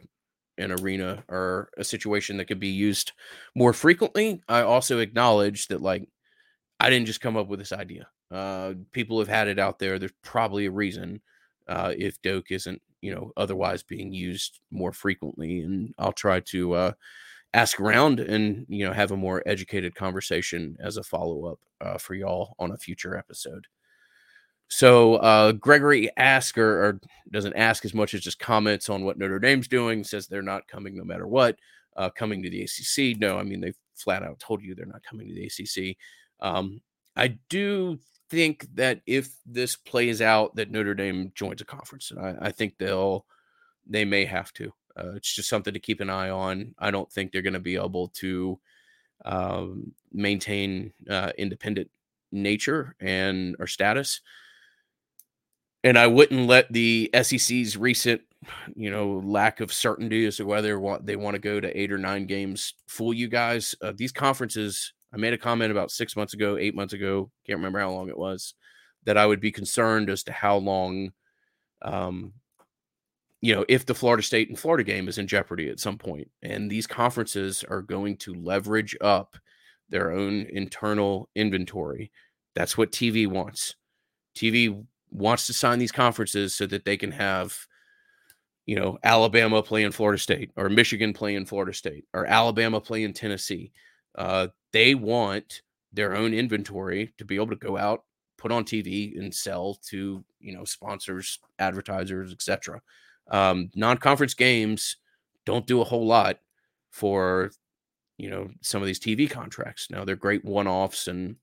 an 0.58 0.72
arena 0.72 1.24
or 1.28 1.70
a 1.76 1.84
situation 1.84 2.36
that 2.36 2.46
could 2.46 2.60
be 2.60 2.68
used 2.68 3.12
more 3.54 3.72
frequently. 3.72 4.40
I 4.48 4.62
also 4.62 4.98
acknowledge 4.98 5.68
that 5.68 5.80
like 5.80 6.08
I 6.80 6.90
didn't 6.90 7.06
just 7.06 7.20
come 7.20 7.36
up 7.36 7.48
with 7.48 7.58
this 7.58 7.72
idea. 7.72 8.08
Uh, 8.30 8.74
people 8.92 9.18
have 9.18 9.28
had 9.28 9.48
it 9.48 9.58
out 9.58 9.78
there. 9.78 9.98
There's 9.98 10.12
probably 10.22 10.66
a 10.66 10.70
reason 10.70 11.20
uh, 11.68 11.92
if 11.96 12.20
Doak 12.22 12.50
isn't, 12.50 12.82
you 13.00 13.14
know, 13.14 13.32
otherwise 13.36 13.82
being 13.82 14.12
used 14.12 14.60
more 14.70 14.92
frequently. 14.92 15.60
And 15.60 15.94
I'll 15.98 16.12
try 16.12 16.40
to 16.40 16.72
uh, 16.74 16.92
ask 17.54 17.80
around 17.80 18.18
and 18.20 18.66
you 18.68 18.84
know 18.84 18.92
have 18.92 19.12
a 19.12 19.16
more 19.16 19.42
educated 19.46 19.94
conversation 19.94 20.76
as 20.80 20.96
a 20.96 21.02
follow 21.02 21.46
up 21.46 21.60
uh, 21.80 21.98
for 21.98 22.14
y'all 22.14 22.54
on 22.58 22.72
a 22.72 22.76
future 22.76 23.16
episode. 23.16 23.66
So 24.68 25.16
uh, 25.16 25.52
Gregory 25.52 26.10
asks 26.16 26.58
or, 26.58 26.84
or, 26.84 27.00
doesn't 27.30 27.56
ask 27.56 27.84
as 27.84 27.94
much 27.94 28.14
as 28.14 28.20
just 28.20 28.38
comments 28.38 28.88
on 28.88 29.04
what 29.04 29.18
Notre 29.18 29.38
Dame's 29.38 29.68
doing. 29.68 30.04
Says 30.04 30.26
they're 30.26 30.42
not 30.42 30.68
coming 30.68 30.96
no 30.96 31.04
matter 31.04 31.26
what. 31.26 31.56
Uh, 31.96 32.10
coming 32.10 32.42
to 32.42 32.50
the 32.50 32.62
ACC, 32.62 33.18
no. 33.18 33.38
I 33.38 33.42
mean 33.42 33.60
they've 33.60 33.76
flat 33.94 34.22
out 34.22 34.38
told 34.40 34.62
you 34.62 34.74
they're 34.74 34.86
not 34.86 35.02
coming 35.02 35.28
to 35.28 35.34
the 35.34 35.46
ACC. 35.46 35.96
Um, 36.40 36.80
I 37.16 37.38
do 37.48 37.98
think 38.30 38.66
that 38.74 39.00
if 39.06 39.30
this 39.46 39.76
plays 39.76 40.20
out, 40.20 40.56
that 40.56 40.70
Notre 40.70 40.94
Dame 40.94 41.32
joins 41.34 41.60
a 41.60 41.64
conference, 41.64 42.10
and 42.10 42.20
I, 42.20 42.36
I 42.46 42.50
think 42.52 42.78
they'll 42.78 43.26
they 43.86 44.04
may 44.04 44.24
have 44.24 44.52
to. 44.54 44.72
Uh, 44.96 45.12
it's 45.16 45.34
just 45.34 45.48
something 45.48 45.74
to 45.74 45.80
keep 45.80 46.00
an 46.00 46.10
eye 46.10 46.30
on. 46.30 46.74
I 46.78 46.90
don't 46.90 47.10
think 47.10 47.32
they're 47.32 47.42
going 47.42 47.54
to 47.54 47.60
be 47.60 47.76
able 47.76 48.08
to 48.08 48.58
um, 49.24 49.92
maintain 50.12 50.92
uh, 51.08 51.32
independent 51.36 51.90
nature 52.32 52.94
and 53.00 53.56
or 53.58 53.66
status. 53.66 54.20
And 55.84 55.98
I 55.98 56.06
wouldn't 56.06 56.48
let 56.48 56.72
the 56.72 57.10
SEC's 57.22 57.76
recent, 57.76 58.22
you 58.74 58.90
know, 58.90 59.22
lack 59.24 59.60
of 59.60 59.72
certainty 59.72 60.26
as 60.26 60.38
to 60.38 60.46
whether 60.46 60.80
they 61.02 61.16
want 61.16 61.34
to 61.34 61.38
go 61.38 61.60
to 61.60 61.80
eight 61.80 61.92
or 61.92 61.98
nine 61.98 62.26
games 62.26 62.74
fool 62.88 63.14
you 63.14 63.28
guys. 63.28 63.74
Uh, 63.80 63.92
these 63.94 64.12
conferences, 64.12 64.92
I 65.12 65.18
made 65.18 65.34
a 65.34 65.38
comment 65.38 65.70
about 65.70 65.90
six 65.90 66.16
months 66.16 66.34
ago, 66.34 66.56
eight 66.56 66.74
months 66.74 66.94
ago, 66.94 67.30
can't 67.46 67.58
remember 67.58 67.78
how 67.78 67.90
long 67.90 68.08
it 68.08 68.18
was, 68.18 68.54
that 69.04 69.18
I 69.18 69.26
would 69.26 69.40
be 69.40 69.52
concerned 69.52 70.10
as 70.10 70.24
to 70.24 70.32
how 70.32 70.56
long 70.56 71.12
um, 71.82 72.32
you 73.44 73.54
know, 73.54 73.66
if 73.68 73.84
the 73.84 73.94
Florida 73.94 74.22
State 74.22 74.48
and 74.48 74.58
Florida 74.58 74.82
game 74.82 75.06
is 75.06 75.18
in 75.18 75.26
jeopardy 75.26 75.68
at 75.68 75.78
some 75.78 75.98
point, 75.98 76.30
and 76.40 76.70
these 76.70 76.86
conferences 76.86 77.62
are 77.62 77.82
going 77.82 78.16
to 78.16 78.32
leverage 78.32 78.96
up 79.02 79.36
their 79.90 80.12
own 80.12 80.46
internal 80.50 81.28
inventory. 81.34 82.10
That's 82.54 82.78
what 82.78 82.90
TV 82.90 83.26
wants. 83.26 83.74
TV 84.34 84.86
wants 85.14 85.46
to 85.46 85.54
sign 85.54 85.78
these 85.78 85.92
conferences 85.92 86.54
so 86.54 86.66
that 86.66 86.84
they 86.84 86.98
can 86.98 87.12
have, 87.12 87.56
you 88.66 88.76
know, 88.76 88.98
Alabama 89.02 89.62
playing 89.62 89.92
Florida 89.92 90.18
State 90.18 90.50
or 90.56 90.68
Michigan 90.68 91.14
playing 91.14 91.46
Florida 91.46 91.72
State 91.72 92.04
or 92.12 92.26
Alabama 92.26 92.80
playing 92.80 93.14
Tennessee. 93.14 93.72
Uh, 94.14 94.48
they 94.72 94.94
want 94.94 95.62
their 95.92 96.14
own 96.14 96.34
inventory 96.34 97.14
to 97.16 97.24
be 97.24 97.36
able 97.36 97.48
to 97.48 97.56
go 97.56 97.78
out, 97.78 98.04
put 98.36 98.52
on 98.52 98.64
TV, 98.64 99.18
and 99.18 99.34
sell 99.34 99.78
to 99.88 100.22
you 100.40 100.54
know 100.54 100.64
sponsors, 100.64 101.38
advertisers, 101.58 102.32
etc 102.32 102.82
um, 103.30 103.70
non-conference 103.74 104.34
games 104.34 104.96
don't 105.46 105.66
do 105.66 105.80
a 105.80 105.84
whole 105.84 106.06
lot 106.06 106.38
for 106.90 107.50
you 108.18 108.30
know 108.30 108.48
some 108.62 108.82
of 108.82 108.86
these 108.86 109.00
TV 109.00 109.28
contracts. 109.28 109.88
Now 109.90 110.04
they're 110.04 110.16
great 110.16 110.44
one-offs, 110.44 111.08
and 111.08 111.36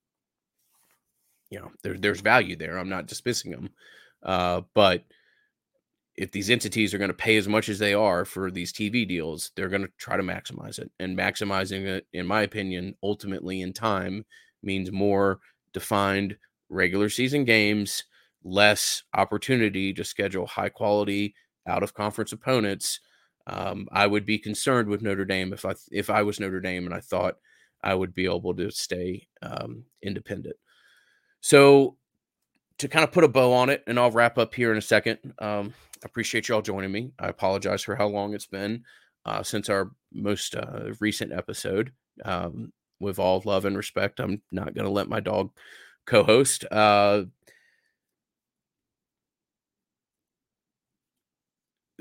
you 1.51 1.59
know 1.59 1.71
there, 1.83 1.97
there's 1.97 2.21
value 2.21 2.55
there. 2.55 2.77
I'm 2.77 2.89
not 2.89 3.05
dismissing 3.05 3.51
them, 3.51 3.69
uh, 4.23 4.61
but 4.73 5.03
if 6.15 6.31
these 6.31 6.49
entities 6.49 6.93
are 6.93 6.97
going 6.97 7.09
to 7.09 7.13
pay 7.13 7.37
as 7.37 7.47
much 7.47 7.69
as 7.69 7.79
they 7.79 7.93
are 7.93 8.25
for 8.25 8.51
these 8.51 8.73
TV 8.73 9.07
deals, 9.07 9.51
they're 9.55 9.69
going 9.69 9.81
to 9.83 9.91
try 9.97 10.17
to 10.17 10.23
maximize 10.23 10.77
it. 10.77 10.91
And 10.99 11.17
maximizing 11.17 11.85
it, 11.85 12.05
in 12.13 12.27
my 12.27 12.41
opinion, 12.41 12.95
ultimately 13.01 13.61
in 13.61 13.73
time 13.73 14.25
means 14.61 14.91
more 14.91 15.39
defined 15.73 16.37
regular 16.69 17.09
season 17.09 17.45
games, 17.45 18.03
less 18.43 19.03
opportunity 19.13 19.93
to 19.93 20.03
schedule 20.03 20.45
high 20.47 20.69
quality 20.69 21.33
out 21.67 21.83
of 21.83 21.93
conference 21.93 22.33
opponents, 22.33 22.99
um, 23.47 23.87
I 23.91 24.07
would 24.07 24.25
be 24.25 24.37
concerned 24.37 24.87
with 24.87 25.01
Notre 25.01 25.25
Dame 25.25 25.53
if 25.53 25.65
I 25.65 25.73
if 25.91 26.09
I 26.09 26.23
was 26.23 26.39
Notre 26.39 26.59
Dame 26.59 26.85
and 26.85 26.93
I 26.93 26.99
thought 26.99 27.37
I 27.83 27.95
would 27.95 28.13
be 28.13 28.25
able 28.25 28.53
to 28.55 28.69
stay 28.69 29.27
um, 29.41 29.85
independent. 30.03 30.55
So 31.41 31.97
to 32.77 32.87
kind 32.87 33.03
of 33.03 33.11
put 33.11 33.23
a 33.23 33.27
bow 33.27 33.53
on 33.53 33.69
it, 33.69 33.83
and 33.87 33.99
I'll 33.99 34.11
wrap 34.11 34.37
up 34.37 34.55
here 34.55 34.71
in 34.71 34.77
a 34.77 34.81
second. 34.81 35.19
Um, 35.39 35.73
I 36.03 36.05
appreciate 36.05 36.47
y'all 36.47 36.61
joining 36.61 36.91
me. 36.91 37.11
I 37.19 37.27
apologize 37.27 37.83
for 37.83 37.95
how 37.95 38.07
long 38.07 38.33
it's 38.33 38.47
been 38.47 38.83
uh, 39.25 39.43
since 39.43 39.69
our 39.69 39.91
most 40.11 40.55
uh, 40.55 40.93
recent 40.99 41.31
episode. 41.31 41.91
Um, 42.25 42.71
with 42.99 43.19
all 43.19 43.41
love 43.45 43.65
and 43.65 43.75
respect, 43.75 44.19
I'm 44.19 44.41
not 44.51 44.73
going 44.75 44.85
to 44.85 44.91
let 44.91 45.09
my 45.09 45.19
dog 45.19 45.51
co-host. 46.05 46.65
Uh, 46.71 47.23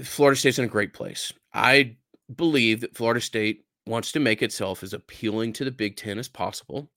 Florida 0.03 0.39
State's 0.39 0.59
in 0.59 0.65
a 0.65 0.69
great 0.69 0.93
place. 0.93 1.33
I 1.53 1.97
believe 2.35 2.81
that 2.81 2.97
Florida 2.97 3.21
State 3.21 3.65
wants 3.87 4.13
to 4.13 4.21
make 4.21 4.43
itself 4.43 4.83
as 4.83 4.93
appealing 4.93 5.53
to 5.55 5.65
the 5.65 5.71
Big 5.71 5.97
Ten 5.97 6.19
as 6.19 6.29
possible. 6.29 6.91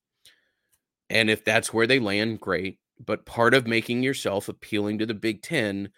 And 1.13 1.29
if 1.29 1.45
that's 1.45 1.73
where 1.73 1.87
they 1.87 1.99
land, 1.99 2.41
great. 2.41 2.79
But 3.03 3.25
part 3.25 3.53
of 3.53 3.67
making 3.67 4.03
yourself 4.03 4.49
appealing 4.49 4.99
to 4.99 5.05
the 5.05 5.13
Big 5.13 5.41
Ten 5.41 5.89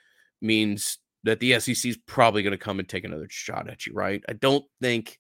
means 0.42 1.00
that 1.24 1.40
the 1.40 1.60
SEC 1.60 1.86
is 1.86 1.98
probably 2.06 2.44
going 2.44 2.52
to 2.52 2.58
come 2.58 2.80
and 2.80 2.88
take 2.88 3.04
another 3.04 3.28
shot 3.30 3.70
at 3.70 3.88
you, 3.88 3.94
right? 3.94 4.24
I 4.30 4.34
don't 4.34 4.66
think 4.82 5.20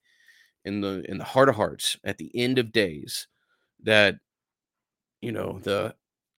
in 0.64 0.82
the 0.82 1.04
in 1.10 1.18
the 1.18 1.24
heart 1.24 1.50
of 1.50 1.56
hearts, 1.56 1.98
at 2.04 2.18
the 2.18 2.32
end 2.36 2.60
of 2.60 2.72
days, 2.72 3.28
that 3.84 4.18
you 5.22 5.32
know 5.32 5.60
the 5.64 5.96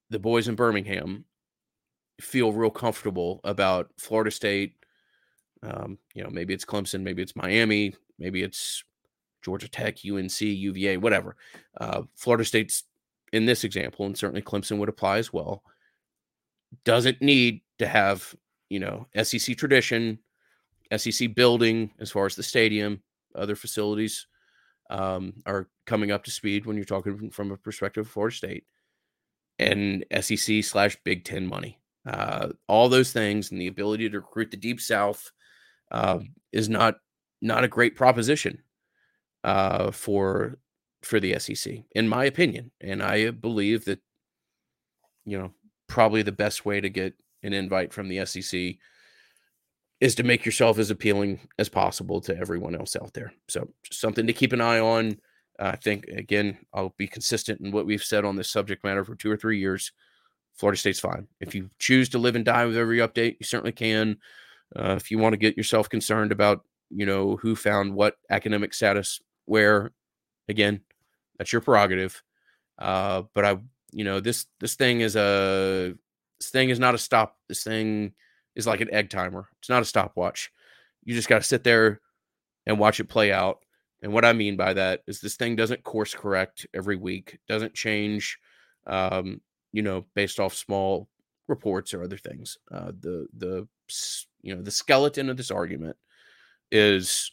the 0.10 0.20
boys 0.20 0.48
in 0.48 0.56
Birmingham 0.56 1.26
feel 2.22 2.54
real 2.54 2.70
comfortable 2.70 3.42
about 3.44 3.92
Florida 3.98 4.32
State 4.32 4.78
um, 5.64 5.98
you 6.14 6.24
know, 6.24 6.30
maybe 6.30 6.54
it's 6.54 6.66
Clemson, 6.66 7.02
maybe 7.02 7.22
it's 7.22 7.36
Miami, 7.36 7.96
maybe 8.20 8.44
it's 8.44 8.84
Georgia 9.42 9.70
Tech, 9.70 9.98
UNC, 10.06 10.42
UVA, 10.42 10.98
whatever. 10.98 11.36
Uh, 11.80 12.04
Florida 12.16 12.46
State's 12.46 12.84
in 13.34 13.46
this 13.46 13.64
example, 13.64 14.06
and 14.06 14.18
certainly 14.18 14.42
Clemson 14.42 14.78
would 14.78 14.90
apply 14.90 15.18
as 15.18 15.34
well. 15.34 15.64
Doesn't 16.84 17.22
need 17.22 17.62
to 17.80 17.88
have, 17.88 18.36
you 18.70 18.80
know, 18.80 19.08
SEC 19.22 19.58
tradition, 19.58 20.20
SEC 20.96 21.36
building 21.36 21.92
as 22.00 22.12
far 22.12 22.26
as 22.26 22.36
the 22.36 22.44
stadium, 22.44 23.02
other 23.36 23.56
facilities 23.56 24.28
um, 24.90 25.34
are 25.46 25.68
coming 25.86 26.12
up 26.12 26.24
to 26.24 26.32
speed 26.32 26.66
when 26.66 26.76
you're 26.76 26.86
talking 26.86 27.30
from 27.30 27.52
a 27.52 27.58
perspective 27.58 28.06
of 28.06 28.12
Florida 28.12 28.36
State 28.36 28.64
and 29.60 30.06
SEC 30.22 30.64
slash 30.64 30.98
Big 31.04 31.24
Ten 31.24 31.46
money. 31.46 31.80
Uh, 32.06 32.50
all 32.68 32.88
those 32.88 33.12
things 33.12 33.52
and 33.52 33.60
the 33.60 33.68
ability 33.68 34.10
to 34.10 34.20
recruit 34.20 34.52
the 34.52 34.58
Deep 34.58 34.80
South 34.80 35.32
uh, 35.92 36.20
is 36.54 36.70
not 36.70 36.96
not 37.42 37.64
a 37.64 37.68
great 37.68 37.96
proposition 37.96 38.64
uh, 39.44 39.92
for 39.92 40.58
for 41.04 41.20
the 41.20 41.38
SEC, 41.40 41.84
in 41.92 42.08
my 42.08 42.26
opinion. 42.26 42.72
And 42.82 43.02
I 43.04 43.32
believe 43.32 43.86
that 43.86 44.00
you 45.26 45.38
know 45.38 45.52
probably 45.88 46.22
the 46.22 46.32
best 46.32 46.66
way 46.66 46.82
to 46.82 46.90
get 46.90 47.14
an 47.44 47.54
invite 47.54 47.94
from 47.94 48.10
the 48.10 48.26
SEC 48.26 48.76
is 50.00 50.16
to 50.16 50.24
make 50.24 50.46
yourself 50.46 50.78
as 50.78 50.92
appealing 50.92 51.40
as 51.58 51.70
possible 51.70 52.22
to 52.22 52.38
everyone 52.38 52.76
else 52.76 52.96
out 52.96 53.14
there. 53.14 53.34
So 53.48 53.70
something 53.92 54.28
to 54.28 54.34
keep 54.34 54.54
an 54.54 54.62
eye 54.62 54.80
on. 54.80 55.18
I 55.60 55.76
think 55.76 56.06
again, 56.06 56.58
I'll 56.74 56.94
be 56.98 57.08
consistent 57.08 57.62
in 57.62 57.72
what 57.72 57.88
we've 57.88 58.04
said 58.04 58.26
on 58.26 58.36
this 58.36 58.50
subject 58.50 58.84
matter 58.84 59.04
for 59.04 59.16
two 59.16 59.32
or 59.32 59.38
three 59.38 59.60
years. 59.60 59.92
Florida 60.56 60.78
State's 60.78 61.00
fine. 61.00 61.28
If 61.40 61.56
you 61.56 61.70
choose 61.80 62.10
to 62.10 62.20
live 62.20 62.36
and 62.36 62.46
die 62.46 62.66
with 62.66 62.78
every 62.78 62.98
update, 63.00 63.38
you 63.40 63.46
certainly 63.46 63.72
can. 63.72 64.18
Uh, 64.76 64.96
if 64.98 65.10
you 65.10 65.18
want 65.18 65.34
to 65.34 65.38
get 65.38 65.58
yourself 65.58 65.90
concerned 65.90 66.32
about, 66.32 66.62
you 66.90 67.06
know, 67.06 67.38
who 67.38 67.56
found 67.56 67.94
what 67.94 68.16
academic 68.30 68.74
status 68.74 69.20
where, 69.46 69.92
again, 70.50 70.82
that's 71.38 71.52
your 71.52 71.62
prerogative. 71.62 72.22
Uh, 72.78 73.24
but 73.34 73.46
I, 73.46 73.58
you 73.92 74.04
know, 74.04 74.20
this 74.20 74.46
this 74.60 74.76
thing 74.76 75.02
is 75.02 75.16
a 75.16 75.94
this 76.40 76.50
thing 76.50 76.70
is 76.70 76.80
not 76.80 76.96
a 76.96 77.00
stop. 77.00 77.38
This 77.48 77.64
thing 77.64 78.14
is 78.56 78.68
like 78.68 78.82
an 78.82 78.94
egg 78.94 79.10
timer. 79.10 79.48
It's 79.60 79.70
not 79.70 79.82
a 79.82 79.86
stopwatch. 79.86 80.52
You 81.04 81.16
just 81.16 81.30
got 81.30 81.42
to 81.42 81.48
sit 81.48 81.64
there 81.64 82.02
and 82.66 82.80
watch 82.80 83.00
it 83.00 83.06
play 83.06 83.32
out. 83.32 83.60
And 84.02 84.14
what 84.14 84.26
I 84.26 84.34
mean 84.34 84.58
by 84.58 84.74
that 84.74 85.02
is 85.08 85.20
this 85.20 85.38
thing 85.38 85.56
doesn't 85.56 85.84
course 85.84 86.14
correct 86.14 86.68
every 86.74 86.96
week, 86.96 87.40
doesn't 87.48 87.74
change, 87.74 88.38
um, 88.86 89.42
you 89.72 89.82
know, 89.82 90.06
based 90.14 90.40
off 90.40 90.54
small 90.54 91.08
reports 91.48 91.94
or 91.94 92.04
other 92.04 92.18
things. 92.18 92.58
Uh, 92.72 92.92
the 93.00 93.28
the 93.38 93.68
you 94.42 94.56
know 94.56 94.62
the 94.62 94.72
skeleton 94.72 95.30
of 95.30 95.38
this 95.38 95.52
argument 95.52 95.96
is 96.72 97.32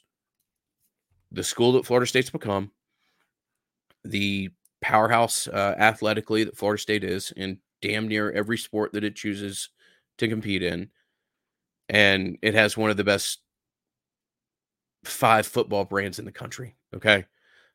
the 1.33 1.45
school 1.45 1.73
that 1.73 1.85
Florida 1.85 2.07
State's 2.07 2.31
become, 2.31 2.71
the 4.05 4.51
powerhouse 4.81 5.49
uh, 5.49 5.75
athletically 5.79 6.45
that 6.45 6.57
Florida 6.57 6.81
State 6.81 7.05
is 7.05 7.33
in 7.37 7.59
damn 7.81 8.09
near 8.09 8.31
every 8.33 8.59
sport 8.59 8.93
that 8.93 9.05
it 9.05 9.17
chooses 9.17 9.71
to 10.19 10.29
compete 10.29 10.63
in, 10.63 10.89
and 11.89 12.39
it 12.43 12.55
has 12.55 12.77
one 12.77 12.91
of 12.91 12.97
the 12.97 13.05
best 13.05 13.41
five 15.05 15.47
football 15.47 15.85
brands 15.85 16.19
in 16.19 16.25
the 16.25 16.33
country. 16.33 16.75
Okay. 16.95 17.25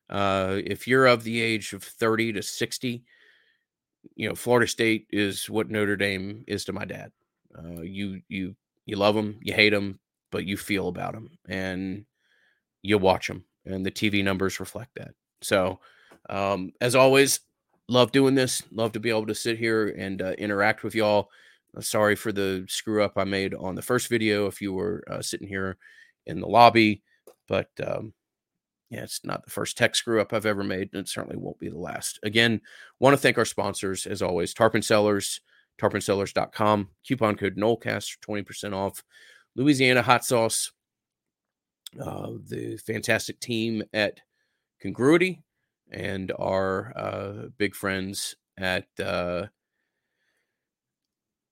Uh, 0.10 0.60
if 0.66 0.88
you're 0.88 1.06
of 1.06 1.24
the 1.24 1.40
age 1.40 1.74
of 1.74 1.84
30 1.84 2.34
to 2.34 2.42
60, 2.42 3.04
you 4.16 4.30
know, 4.30 4.36
Florida 4.36 4.68
State 4.68 5.08
is 5.12 5.50
what 5.50 5.70
Notre 5.70 5.96
Dame 5.96 6.44
is 6.48 6.66
to 6.66 6.74
my 6.74 6.86
dad. 6.86 7.12
Uh, 7.58 7.82
you 7.82 8.22
you 8.28 8.56
you 8.86 8.96
love 8.96 9.16
them, 9.16 9.40
you 9.42 9.54
hate 9.54 9.72
them, 9.72 10.00
but 10.32 10.46
you 10.46 10.58
feel 10.58 10.88
about 10.88 11.14
them, 11.14 11.32
and 11.48 12.06
you 12.82 12.98
watch 12.98 13.28
them, 13.28 13.44
and 13.66 13.86
the 13.86 13.92
TV 13.92 14.24
numbers 14.24 14.60
reflect 14.60 14.92
that. 14.96 15.12
So, 15.42 15.80
um, 16.30 16.74
as 16.82 16.96
always, 16.96 17.42
love 17.88 18.12
doing 18.12 18.36
this. 18.36 18.64
Love 18.72 18.92
to 18.94 19.00
be 19.00 19.10
able 19.10 19.28
to 19.28 19.36
sit 19.36 19.58
here 19.58 19.90
and 19.90 20.22
uh, 20.22 20.32
interact 20.38 20.84
with 20.84 20.96
y'all. 20.96 21.30
Uh, 21.76 21.82
sorry 21.82 22.16
for 22.16 22.32
the 22.32 22.66
screw 22.68 23.04
up 23.04 23.14
I 23.18 23.24
made 23.24 23.54
on 23.54 23.76
the 23.76 23.82
first 23.82 24.10
video. 24.10 24.48
If 24.48 24.62
you 24.62 24.74
were 24.74 25.04
uh, 25.10 25.22
sitting 25.22 25.48
here 25.48 25.78
in 26.26 26.40
the 26.40 26.48
lobby, 26.48 27.04
but 27.48 27.70
um, 27.86 28.14
yeah, 28.90 29.04
it's 29.04 29.24
not 29.24 29.44
the 29.44 29.52
first 29.52 29.78
tech 29.78 29.96
screw 29.96 30.20
up 30.20 30.34
I've 30.34 30.46
ever 30.46 30.64
made, 30.64 30.90
and 30.94 31.02
it 31.02 31.10
certainly 31.10 31.38
won't 31.38 31.60
be 31.60 31.70
the 31.70 31.78
last. 31.78 32.20
Again, 32.24 32.62
want 33.00 33.14
to 33.14 33.18
thank 33.18 33.38
our 33.38 33.46
sponsors 33.46 34.06
as 34.08 34.22
always 34.22 34.54
Tarpon 34.54 34.82
Cellars, 34.82 35.42
tarponcellars.com, 35.80 36.90
coupon 37.08 37.36
code 37.36 37.56
NOLECAST 37.56 38.18
for 38.22 38.42
20% 38.42 38.74
off, 38.74 39.04
Louisiana 39.56 40.02
Hot 40.02 40.26
Sauce, 40.26 40.72
uh, 42.04 42.32
the 42.48 42.78
fantastic 42.78 43.40
team 43.40 43.84
at 43.94 44.20
Congruity, 44.82 45.44
and 45.92 46.32
our 46.38 46.94
uh, 46.96 47.48
big 47.58 47.76
friends 47.76 48.36
at 48.58 48.88
uh, 49.04 49.48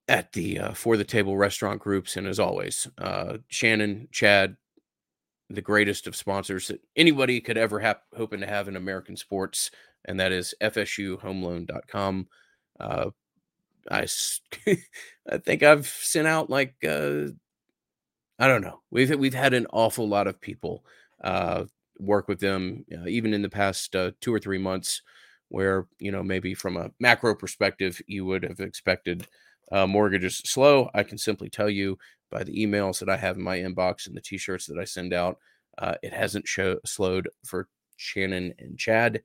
at 0.07 0.31
the 0.33 0.59
uh, 0.59 0.73
for 0.73 0.97
the 0.97 1.03
table 1.03 1.37
restaurant 1.37 1.79
groups, 1.79 2.15
and 2.15 2.27
as 2.27 2.39
always, 2.39 2.87
uh, 2.97 3.37
Shannon, 3.47 4.07
Chad, 4.11 4.55
the 5.49 5.61
greatest 5.61 6.07
of 6.07 6.15
sponsors 6.15 6.67
that 6.67 6.81
anybody 6.95 7.41
could 7.41 7.57
ever 7.57 7.79
have 7.79 7.97
hoping 8.15 8.41
to 8.41 8.47
have 8.47 8.67
in 8.67 8.75
American 8.75 9.17
sports, 9.17 9.71
and 10.05 10.19
that 10.19 10.31
is 10.31 10.53
FSUHomeloan.com. 10.61 12.27
Uh, 12.79 13.09
I 13.89 14.07
I 15.29 15.37
think 15.37 15.63
I've 15.63 15.87
sent 15.87 16.27
out 16.27 16.49
like 16.49 16.75
uh, 16.87 17.27
I 18.39 18.47
don't 18.47 18.61
know. 18.61 18.81
We've 18.91 19.17
we've 19.17 19.33
had 19.33 19.53
an 19.53 19.67
awful 19.71 20.07
lot 20.07 20.27
of 20.27 20.39
people 20.39 20.85
uh, 21.23 21.65
work 21.99 22.27
with 22.27 22.39
them, 22.39 22.85
uh, 22.91 23.07
even 23.07 23.33
in 23.33 23.41
the 23.41 23.49
past 23.49 23.95
uh, 23.95 24.11
two 24.21 24.33
or 24.33 24.39
three 24.39 24.57
months, 24.57 25.01
where 25.49 25.87
you 25.99 26.11
know 26.11 26.23
maybe 26.23 26.53
from 26.53 26.77
a 26.77 26.91
macro 26.99 27.35
perspective 27.35 28.01
you 28.07 28.25
would 28.25 28.43
have 28.43 28.59
expected 28.59 29.27
uh, 29.71 29.87
mortgages 29.87 30.37
slow. 30.45 30.89
I 30.93 31.03
can 31.03 31.17
simply 31.17 31.49
tell 31.49 31.69
you 31.69 31.97
by 32.31 32.43
the 32.43 32.65
emails 32.65 32.99
that 32.99 33.09
I 33.09 33.17
have 33.17 33.37
in 33.37 33.43
my 33.43 33.57
inbox 33.57 34.07
and 34.07 34.15
the 34.15 34.21
t-shirts 34.21 34.65
that 34.67 34.77
I 34.77 34.83
send 34.83 35.13
out. 35.13 35.37
Uh, 35.77 35.95
it 36.01 36.11
hasn't 36.13 36.47
show, 36.47 36.77
slowed 36.85 37.29
for 37.45 37.67
Shannon 37.97 38.53
and 38.59 38.77
Chad. 38.77 39.21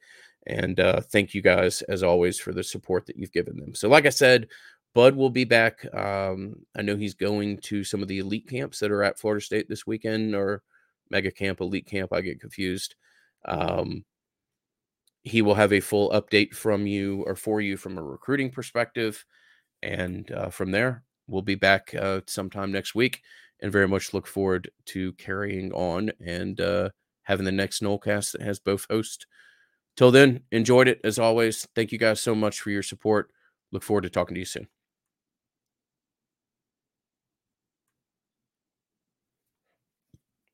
And 0.47 0.81
uh, 0.81 1.01
thank 1.01 1.35
you 1.35 1.43
guys, 1.43 1.83
as 1.83 2.03
always, 2.03 2.39
for 2.39 2.53
the 2.53 2.65
support 2.65 3.07
that 3.07 3.17
you've 3.17 3.33
given 3.33 3.57
them. 3.59 3.75
So, 3.75 3.89
like 3.89 4.07
I 4.07 4.11
said, 4.11 4.49
Bud 4.95 5.15
will 5.15 5.31
be 5.31 5.45
back. 5.45 5.87
Um, 5.95 6.57
I 6.77 6.83
know 6.83 6.97
he's 6.97 7.15
going 7.15 7.59
to 7.59 7.85
some 7.85 8.03
of 8.03 8.09
the 8.09 8.19
elite 8.19 8.49
camps 8.49 8.81
that 8.81 8.91
are 8.91 9.05
at 9.05 9.19
Florida 9.19 9.43
State 9.43 9.69
this 9.69 9.87
weekend, 9.87 10.35
or 10.35 10.63
mega 11.13 11.31
camp, 11.31 11.61
elite 11.61 11.87
camp. 11.87 12.13
I 12.13 12.21
get 12.21 12.41
confused. 12.41 12.97
Um, 13.45 14.05
he 15.23 15.43
will 15.43 15.55
have 15.55 15.73
a 15.73 15.81
full 15.81 16.11
update 16.11 16.55
from 16.55 16.87
you 16.87 17.23
or 17.27 17.37
for 17.37 17.61
you 17.61 17.77
from 17.77 17.97
a 17.97 18.03
recruiting 18.03 18.51
perspective. 18.51 19.25
And 19.83 20.31
uh, 20.33 20.51
from 20.51 20.73
there, 20.73 21.05
we'll 21.29 21.43
be 21.43 21.55
back 21.55 21.95
uh, 21.95 22.23
sometime 22.27 22.73
next 22.73 22.95
week 22.95 23.23
and 23.61 23.71
very 23.71 23.87
much 23.87 24.13
look 24.13 24.27
forward 24.27 24.71
to 24.87 25.13
carrying 25.13 25.73
on 25.73 26.11
and 26.25 26.61
uh, 26.61 26.91
having 27.23 27.45
the 27.45 27.53
next 27.53 27.83
Nolecast 27.83 28.33
that 28.33 28.43
has 28.43 28.59
both 28.59 28.87
hosts. 28.91 29.27
Till 29.97 30.11
then, 30.11 30.41
enjoyed 30.51 30.89
it 30.89 31.01
as 31.05 31.19
always. 31.19 31.69
Thank 31.75 31.93
you 31.93 31.99
guys 31.99 32.21
so 32.21 32.35
much 32.35 32.61
for 32.61 32.71
your 32.71 32.83
support. 32.83 33.31
Look 33.71 33.83
forward 33.83 34.03
to 34.03 34.11
talking 34.11 34.35
to 34.35 34.41
you 34.41 34.47
soon. 34.47 34.72